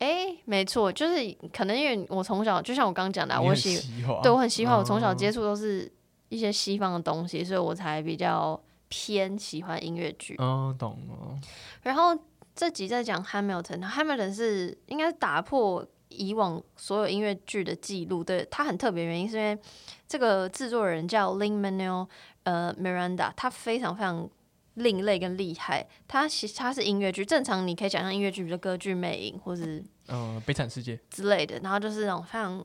[0.00, 3.80] 哎，没错，就是可能因为我从小就像我刚刚讲的，我喜
[4.22, 5.90] 对我很喜欢，我从小接触都是
[6.28, 10.36] 一些西方的东西，所以我才比较偏喜欢音乐剧。
[10.38, 11.40] 嗯，懂了。
[11.80, 12.14] 然后
[12.54, 15.82] 这集在讲 Hamilton，Hamilton 是应该是打破。
[16.10, 19.58] 以往所有音乐剧的记录，对它很特别原因是因为
[20.06, 22.06] 这个制作人叫 Lin Manuel
[22.42, 24.28] 呃 Miranda，他非常非常
[24.74, 25.86] 另类跟厉害。
[26.06, 32.64] 他其实他是音乐剧，正常你可以想象音乐剧，比如歌剧魅影或是嗯悲惨世界之类的，然后就是那种非常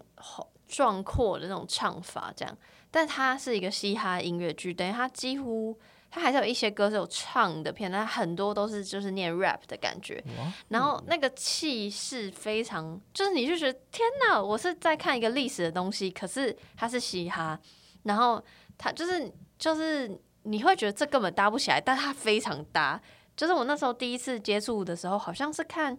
[0.67, 2.57] 壮阔的那种唱法这样。
[2.91, 5.77] 但他是一个嘻哈音乐剧，等于他几乎。
[6.15, 10.23] 他还是有一些歌是有唱的片，但很多都是就是念 rap 的感觉，
[10.69, 17.59] 然后那个气势非常，就是你就觉得天哪，我是在看一个历史的东西，可是它是嘻哈，
[18.03, 18.41] 然后
[18.77, 20.09] 他就是就是
[20.43, 23.01] 你会觉得这根本搭不起来，但它非常搭。
[23.35, 25.97] 就是我那时候第一次接触的时候，好像是看。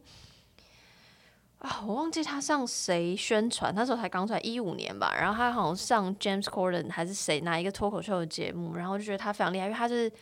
[1.58, 5.14] 啊，我忘记他上谁宣传，那时候才刚出来一五年吧。
[5.18, 10.12] 然后他好像上 James Corden 还是谁哪一个脱口秀的节目，然后就觉得他非常厉害，因为他是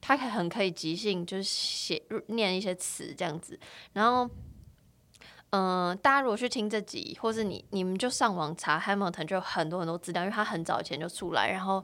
[0.00, 3.58] 他很可以即兴，就是写念一些词这样子。
[3.94, 4.28] 然后，
[5.50, 11.50] 嗯，大家如果去听这集，或是你你们就上网查 Hamilton，就有很多很多资料，因为他很早以前就出来。
[11.50, 11.82] 然后，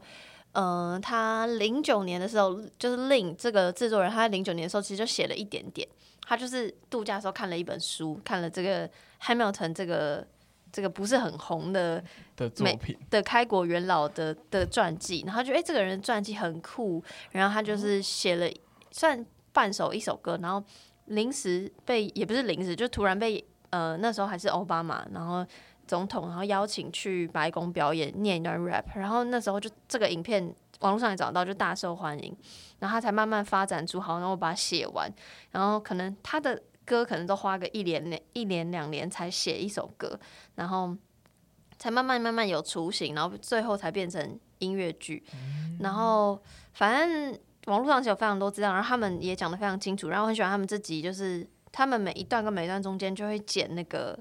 [0.53, 5.89] 嗯，他零九年的时候，就是 Lin 这个制作人，他在零九年的时候其实就写了一点点。
[6.27, 8.89] 他就是度假的时候看了一本书，看了这个
[9.23, 10.27] Hamilton 这个
[10.71, 12.03] 这个不是很红的
[12.37, 17.03] 的作品的开国元老的的传记，然后觉得哎这个人传记很酷，
[17.33, 18.49] 然后他就是写了
[18.91, 20.63] 算半首一首歌，然后
[21.07, 25.45] 临时被也不是临时，就突然被呃那时候还是奥巴马，然后
[25.87, 30.55] 总统然后邀请去白宫表演念一段 rap，然后那时候就这个影片。
[30.81, 32.37] 网络上也找到，就大受欢迎，
[32.79, 35.11] 然后他才慢慢发展出好，然后把它写完，
[35.53, 40.19] 然后可能他的歌可能都花个一年两一年两年才写一首歌，
[40.57, 40.97] 然后
[41.79, 45.25] 才慢慢慢慢有雏形，然后最后才变成音乐剧。
[45.79, 54.19] 然后反正网络上是有非常多资料，然后他们也讲的非常清楚，然后我很喜欢他们自己，就是他们每一段跟每一段中间就会剪那个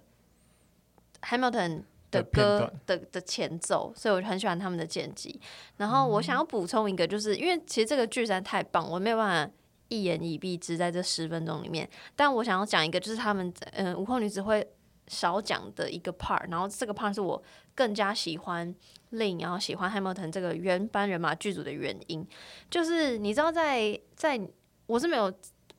[1.22, 5.40] Hamilton 的歌的的前奏，所以我很喜欢他们的剪辑。
[5.78, 9.54] 然后我想要补充一个，就是因为其实这个剧实在太棒，我没有办法
[9.90, 11.90] 一言以蔽之在这十分钟里面。
[12.16, 14.68] 但我想要讲一个，就是他们嗯、午后女子会
[15.08, 17.42] 少讲的一个 part，然后这个 part 是我
[17.74, 18.74] 更加喜欢
[19.12, 22.26] Lin，然后喜欢 Hamilton 这个原班人马剧组的原因，
[22.70, 24.40] 就是你知道在在
[24.86, 25.34] 我是没有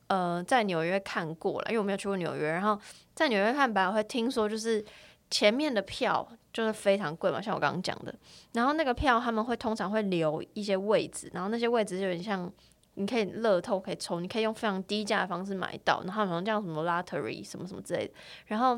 [0.07, 2.77] 呃在纽约看过了，因为我没有去过纽约，然后
[3.13, 4.83] 在纽约看百老汇，听说就是
[5.31, 8.13] 前面的票就是非常贵嘛，像我刚刚讲的，
[8.53, 12.51] 然后那个票他们会通常会留一些位置，然后那些位置就有点像。
[12.95, 18.13] 你可以乐透可以抽，你可以用非常低价的方式买到，然后好像叫什么 lottery 什么什么之类的，
[18.47, 18.77] 然后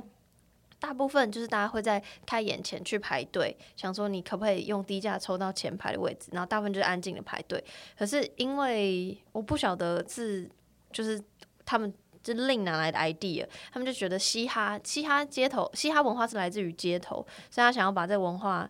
[0.79, 7.61] 大部分就是大家会在开演前去排队，想说你可不可以用低价抽到前排的位置，然后大部分就是安静的排队。
[7.97, 10.47] 可是因为我不晓得是
[10.91, 11.21] 就是
[11.65, 11.91] 他们
[12.23, 17.17] 就另拿来的 idea，他们就觉得嘻哈嘻哈街头嘻哈文化是来自于街头，
[17.51, 18.69] 所以他想要把这文化。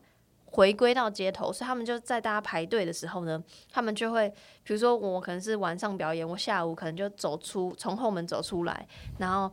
[0.55, 4.29] 回归到街头，所以他们就在大家排队的时候呢，他们就会，
[4.63, 8.87] 比如说我可能是晚上表演，我下午可能就走出从后门走出来，
[9.17, 9.51] 然后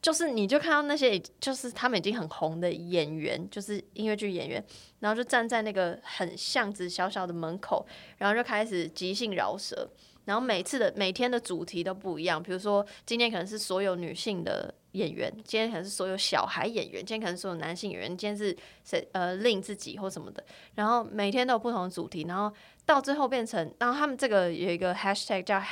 [0.00, 4.64] 就是你就看到那些就是他们已经很红的演员，就是音乐剧演员，
[5.00, 7.86] 然后就站在那个很巷子小小的门口，
[8.16, 9.86] 然后就开始即兴饶舌，
[10.28, 18.54] 然后每次的每天的主题都不一样，比如说今天可能是所有女性的演员，今天可能是所有小孩演员，今天可能是所有男性演员，今天是
[18.84, 22.54] 谁呃令自己或什么的，然后每天都有不同的主题，然后
[22.84, 25.62] 到最后变成，然后他们这个有一个 hashtag 叫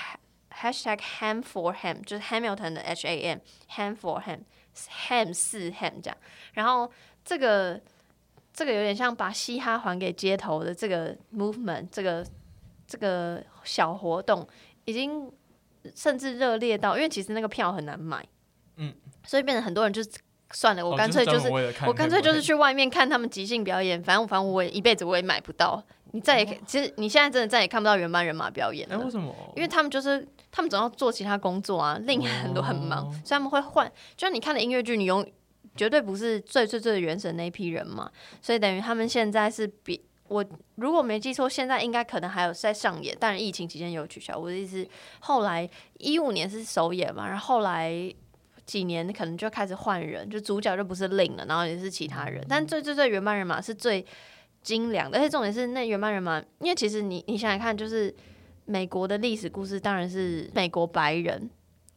[0.50, 3.38] hashtag ham for ham，就是 Hamilton 的 H A M
[3.72, 4.38] ham for ham
[5.06, 6.16] ham 四 ham 这样，
[6.54, 6.90] 然后
[7.22, 7.78] 这个
[8.54, 12.26] 这个有点像把嘻哈还给街头的这个 movement，这个
[12.86, 14.46] 这个小活动
[14.84, 15.30] 已经
[15.94, 18.24] 甚至热烈到，因为其实那个票很难买，
[18.76, 20.10] 嗯，所以变成很多人就是
[20.52, 21.48] 算了，我哦干脆就是
[21.86, 25.82] 我干脆就是去外面看他们即兴表演，反正反正我也一辈子我也买不到。
[26.12, 29.34] 你再也其实你现在真的再也看不到原班人马表演哎、了，为什么？
[29.54, 33.86] 因为他们就是他们总要做其他工作啊，另外很多很忙，哦所以他们会换。
[34.16, 35.28] 就像你看的音乐剧，你用
[35.74, 38.10] 绝对不是最最最原始的那一批人嘛，
[38.40, 40.44] 所以等于他们现在是比我
[40.76, 44.38] 如果没记错，现在应该可能还有在上演，当然疫情期间有取消。
[44.38, 44.86] 我的意思，
[45.20, 45.68] 后来
[45.98, 47.92] 一五年是首演嘛，然后后来
[48.64, 54.04] 几年可能就开始换人，就主角就不是令了，然后也是其他人，但最最最原班人马是最
[54.62, 58.14] 精良的，而且重点是那原班人马，因为其实你你想想看，就是
[58.64, 61.48] 美国的历史故事当然是美国白人。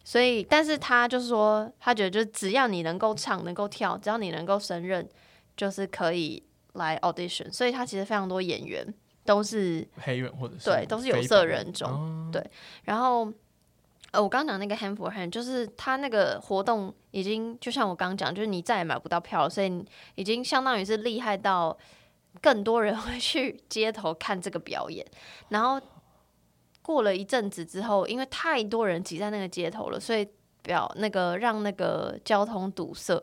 [0.01, 5.07] 所以，但是他就是说，他觉得就只要你能够唱、能够跳，只要你能够胜任，
[5.55, 6.41] 就是可以
[6.79, 7.51] 来 audition。
[7.53, 8.91] 所以他其实非常多演员
[9.23, 12.43] 都是黑人或者是对都是有色人种哦对
[12.85, 13.31] 然后，
[14.11, 21.77] 呃，我刚刚讲那个 hand for hand，就是他那个活动已经就像我刚刚讲，就是你再也买不到票了，所以已经相当于是厉害到
[22.41, 25.05] 更多人会去街头看这个表演。
[25.49, 25.79] 然后
[26.81, 30.27] 过了一阵子之后，因为太多人挤在那个街头了，所以
[30.63, 33.21] 表那个让那个交通堵塞。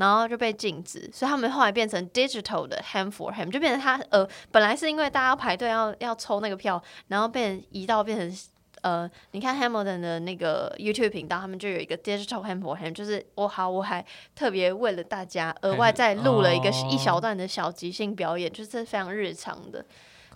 [0.00, 8.38] 然后就被禁止，所以他们后来变成 digital 的 hand for hand，就变成他呃，本来是因为大家要排队要要抽那个票，然后变移到变成
[8.80, 19.84] 呃，你看 Hamilton 的那个 YouTube 频道，他们就有一个 digital hand for hand，就是我好我还特别为了大家额外再录了一个哦一小段的小即兴表演，就是非常日常的，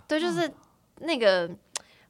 [0.07, 0.49] 对，就是
[0.99, 1.49] 那个。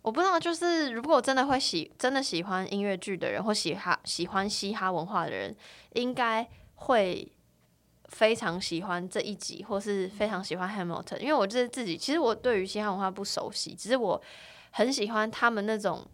[0.01, 5.55] 我不知道，就是如果真的会喜真的喜欢音乐剧的人，或喜哈喜欢嘻哈文化的人，
[5.93, 7.27] 应该会
[8.09, 14.21] 非常喜欢这一集，或是非常喜欢 Hamilton，因为我就是自己，其实我对于嘻哈文化不熟悉，只是我
[14.71, 16.05] 很喜欢他们那种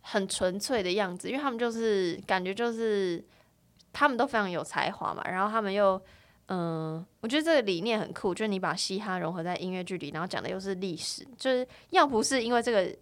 [0.00, 3.22] 很纯粹的样子，因为他们就是感觉就是
[3.92, 6.00] 他们都非常有才华嘛，然后他们又
[6.46, 12.96] 嗯，我觉得这个理念很酷，就是你把嘻哈融合在音乐剧里，然后讲的又是历史，就是要不是因为这个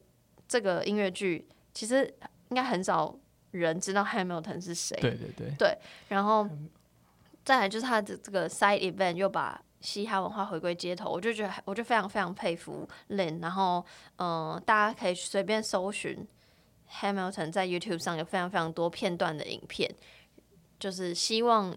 [0.48, 2.12] 这个音乐剧，其实
[2.48, 3.16] 应该很少
[3.52, 6.48] 人知道 Hamilton 是谁，对对对，然后
[7.46, 13.40] 再来就是他的这个 side event 又把嘻哈文化回归街头，我就觉得我就非常非常佩服 Lin。
[13.40, 13.82] 然后
[14.16, 16.26] 嗯、呃大家可以随便搜寻
[17.00, 19.90] Hamilton 在 YouTube 上有非常非常多片段的影片，
[20.78, 21.74] 就是希望。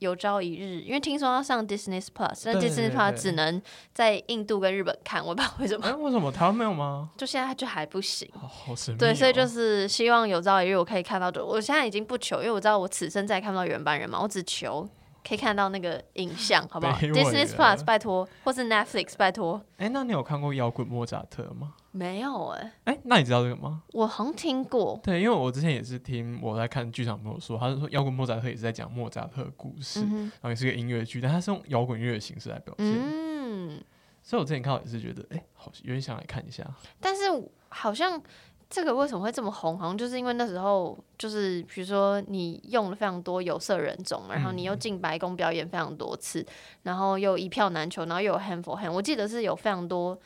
[0.00, 3.60] 有朝一日，因为听说要上 Disney Plus，但 Disney Plus 只能
[3.92, 7.10] 在印度跟日本看，我不知道为什么，哎、为什么台湾没有吗？
[7.18, 8.26] 就现在就还不行。
[8.32, 8.98] 好好神秘、哦。
[8.98, 14.88] 对，所以就是希望有朝一日我可以看到，就我现在已经不求，因为我知道我此生再也看不到原班人马，我只求
[15.26, 19.60] 可以看到那个影像， 好不好卑微？Disney 了 Plus 拜托，或是 Netflix 拜托。
[19.76, 21.74] 哎、那你有看过摇滚莫扎特吗？
[21.92, 23.82] 没有哎、哎、那你知道这个吗？
[23.92, 24.98] 我好像听过。
[25.02, 32.86] 对，因为我之前也是听我在看剧场朋友说，他是说摇滚莫扎特也是在讲莫扎特的故事，然嗯后也是个音乐剧，但他是用摇滚乐的形式来表，现。
[32.86, 33.82] 嗯，
[34.22, 36.64] 所以我之前看到也是觉得，哎、好有点想来看一下。
[37.00, 37.22] 但是
[37.68, 38.22] 好像
[38.70, 39.76] 这个为什么会这么红？
[39.76, 46.46] 好像就是因为那时候就是比如说你用了非常多有色人种嘛，然后你又进白宫表演非常多次，
[46.84, 50.18] 然后又一票难求，然后又有 hand for hand，我记得是有非常多。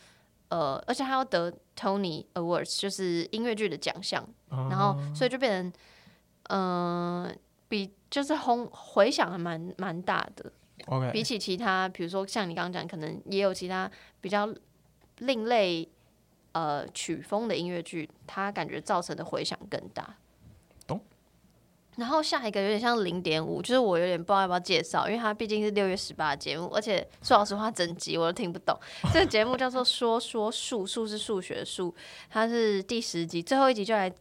[0.51, 5.73] 呃，而且还要得 Tony Awards，就是音乐剧的奖项，然后所以就变成，
[6.51, 13.91] 嗯、比就是轰回响还蛮蛮大的，比 OK，起其他，比如说像你刚刚讲，可能也有其他
[14.21, 14.49] 比较
[15.19, 15.89] 另类
[16.55, 20.17] 呃曲风的音乐剧，它感觉造成的回响更大。
[20.87, 21.01] 懂。
[21.97, 28.77] 然后下一个有点像零点五，就是我有点不知道要不要介绍，因为它毕竟是六月十八的节目，而且说老实话，整集我都听不懂。
[29.13, 31.95] 这个节目叫做《说说数》，数是数学数，
[32.29, 34.13] 它是第十集，最后一集就来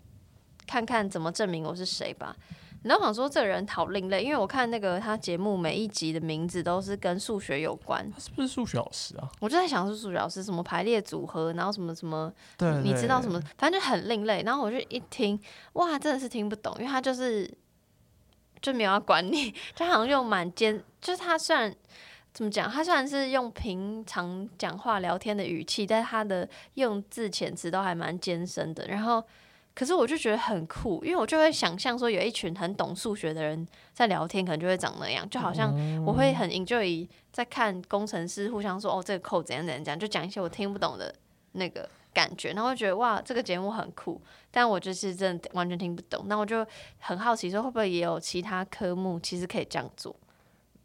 [0.68, 2.36] 看看怎么证明我是谁吧。
[2.84, 9.30] 然后我想说这个人好另类，因为我看那个他节目每一集的名字都是跟数学有关，他是不是数学老师啊？
[9.40, 14.44] 我就在想是数学老师什么排列组合，然后什么什么，对你知道什么，反正就很另类。
[14.44, 15.40] 然后我就一听，
[15.74, 17.50] 哇，真的是听不懂，因为他就是
[18.62, 21.74] 就没有要管你， 就好像用蛮尖，就是他虽然
[22.34, 28.88] 怎么讲，他虽然是用平常讲话聊天的语气，但是他的用字遣词都还蛮艰深的。
[28.88, 29.24] 然后，
[29.76, 35.74] 可是我就觉得很酷，因为我就会想象说有一群很懂数学的人在聊天，可能就会长那样，就好像
[36.06, 41.14] 我会很 enjoy 在看工程师互相说哦这个扣怎样怎样怎样，就讲一些我听不懂的
[41.54, 44.22] 那个感觉，然后我觉得哇这个节目很酷，
[44.52, 46.66] 但我就是真的完全听不懂，那我就
[47.00, 50.16] 很好奇说会不会也有其他科目其实可以这样做。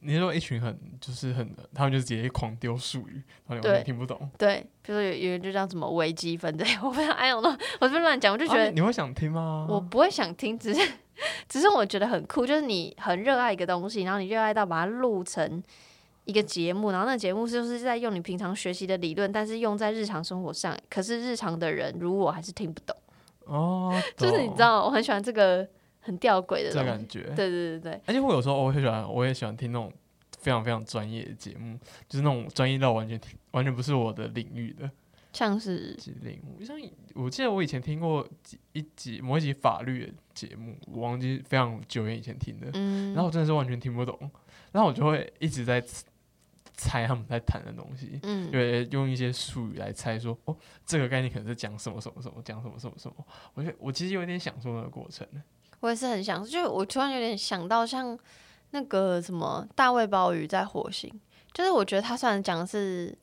[0.00, 4.30] 你是说一群很就是很，他们就直接狂丢术语，然后你完全听不懂。
[4.38, 9.66] 对，比如说有有人就叫什么微积分对， 我不知道，哎呦，我这边乱讲，我就觉得啊你会想听吗？
[9.68, 10.80] 我不会想听，只是
[11.48, 15.62] 只是我觉得很酷，就是你很热爱一个东西，然后你热爱到把它录成
[16.24, 22.96] 一个节目，然后那个节目就是在用你平常学习的理论，但是用在日常生活上，可是日常的人如我还是听不懂，
[23.46, 25.66] 哦， 就是你知道，我很喜欢这个
[26.08, 27.24] 很吊诡的这感觉。
[27.36, 29.92] 对对对对，而且我有时候我会喜欢，我也喜欢听那种
[30.38, 31.78] 非常非常专业的节目，
[32.08, 34.90] 就是那种专业到完全听完全不是我的领域的
[35.34, 36.64] 像是节目。
[36.64, 36.76] 像
[37.14, 44.18] 我记得我以前听过几一集某一集法律的节目，我忘记非常久远以前听的，嗯，然后我真的是完全听不懂，
[44.72, 46.04] 然后我就会一直在猜
[46.76, 48.20] 猜他们在谈的东西。
[48.22, 50.56] 嗯对，用一些术语来猜说，哦，
[50.86, 53.26] 这个概念可能是讲什么什么什么，讲什么什么什么。
[53.54, 55.26] 我觉得我其实有点享受那个过程。
[55.80, 58.18] 我也是很想，就我突然有点想到像
[58.70, 61.12] 那个什么大卫鲍鱼在火星，
[61.52, 63.16] 就是我觉得他虽然讲的是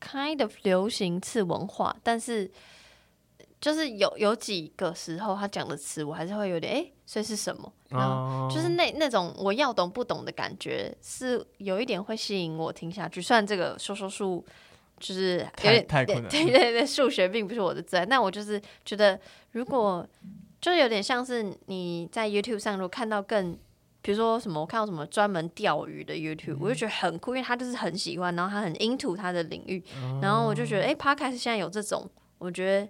[0.00, 2.50] kind of 流行次文化，但是
[3.60, 7.70] 就是有有几个时候他讲的词我还是会有点诶，所以是什么？
[7.90, 13.20] 然后啊，就是那那种我要懂不懂的感觉，是有一点会吸引我听下去。
[13.20, 14.44] 虽然这个说说数
[14.98, 19.18] 就是有点太困难了对对对，数学并不是我的最爱，那我就是觉得
[19.52, 20.06] 如果
[20.60, 23.58] 就是有点像是你在 YouTube 上如果看到更。
[24.02, 29.84] 比如说什么，我看到什么专门钓鱼的 YouTube，、我就觉得很酷，因为他就是很喜欢，然后他很 into 他的领域，
[30.22, 32.88] 然后我就觉得，哎、p o d c a s t 现在有这种，我觉得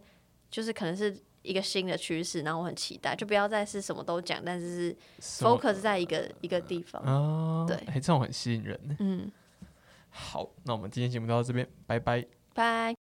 [0.48, 7.02] 就是可能是一个新的趋势，然后我很期待，就不要再是什么都讲，但是是 focus 在一个一个地方。
[7.02, 8.96] 哦，对哎、这种很吸引人。
[9.00, 9.28] 嗯，
[10.10, 12.24] 好，那我们今天节目就到这边，拜拜。
[12.54, 12.99] 拜。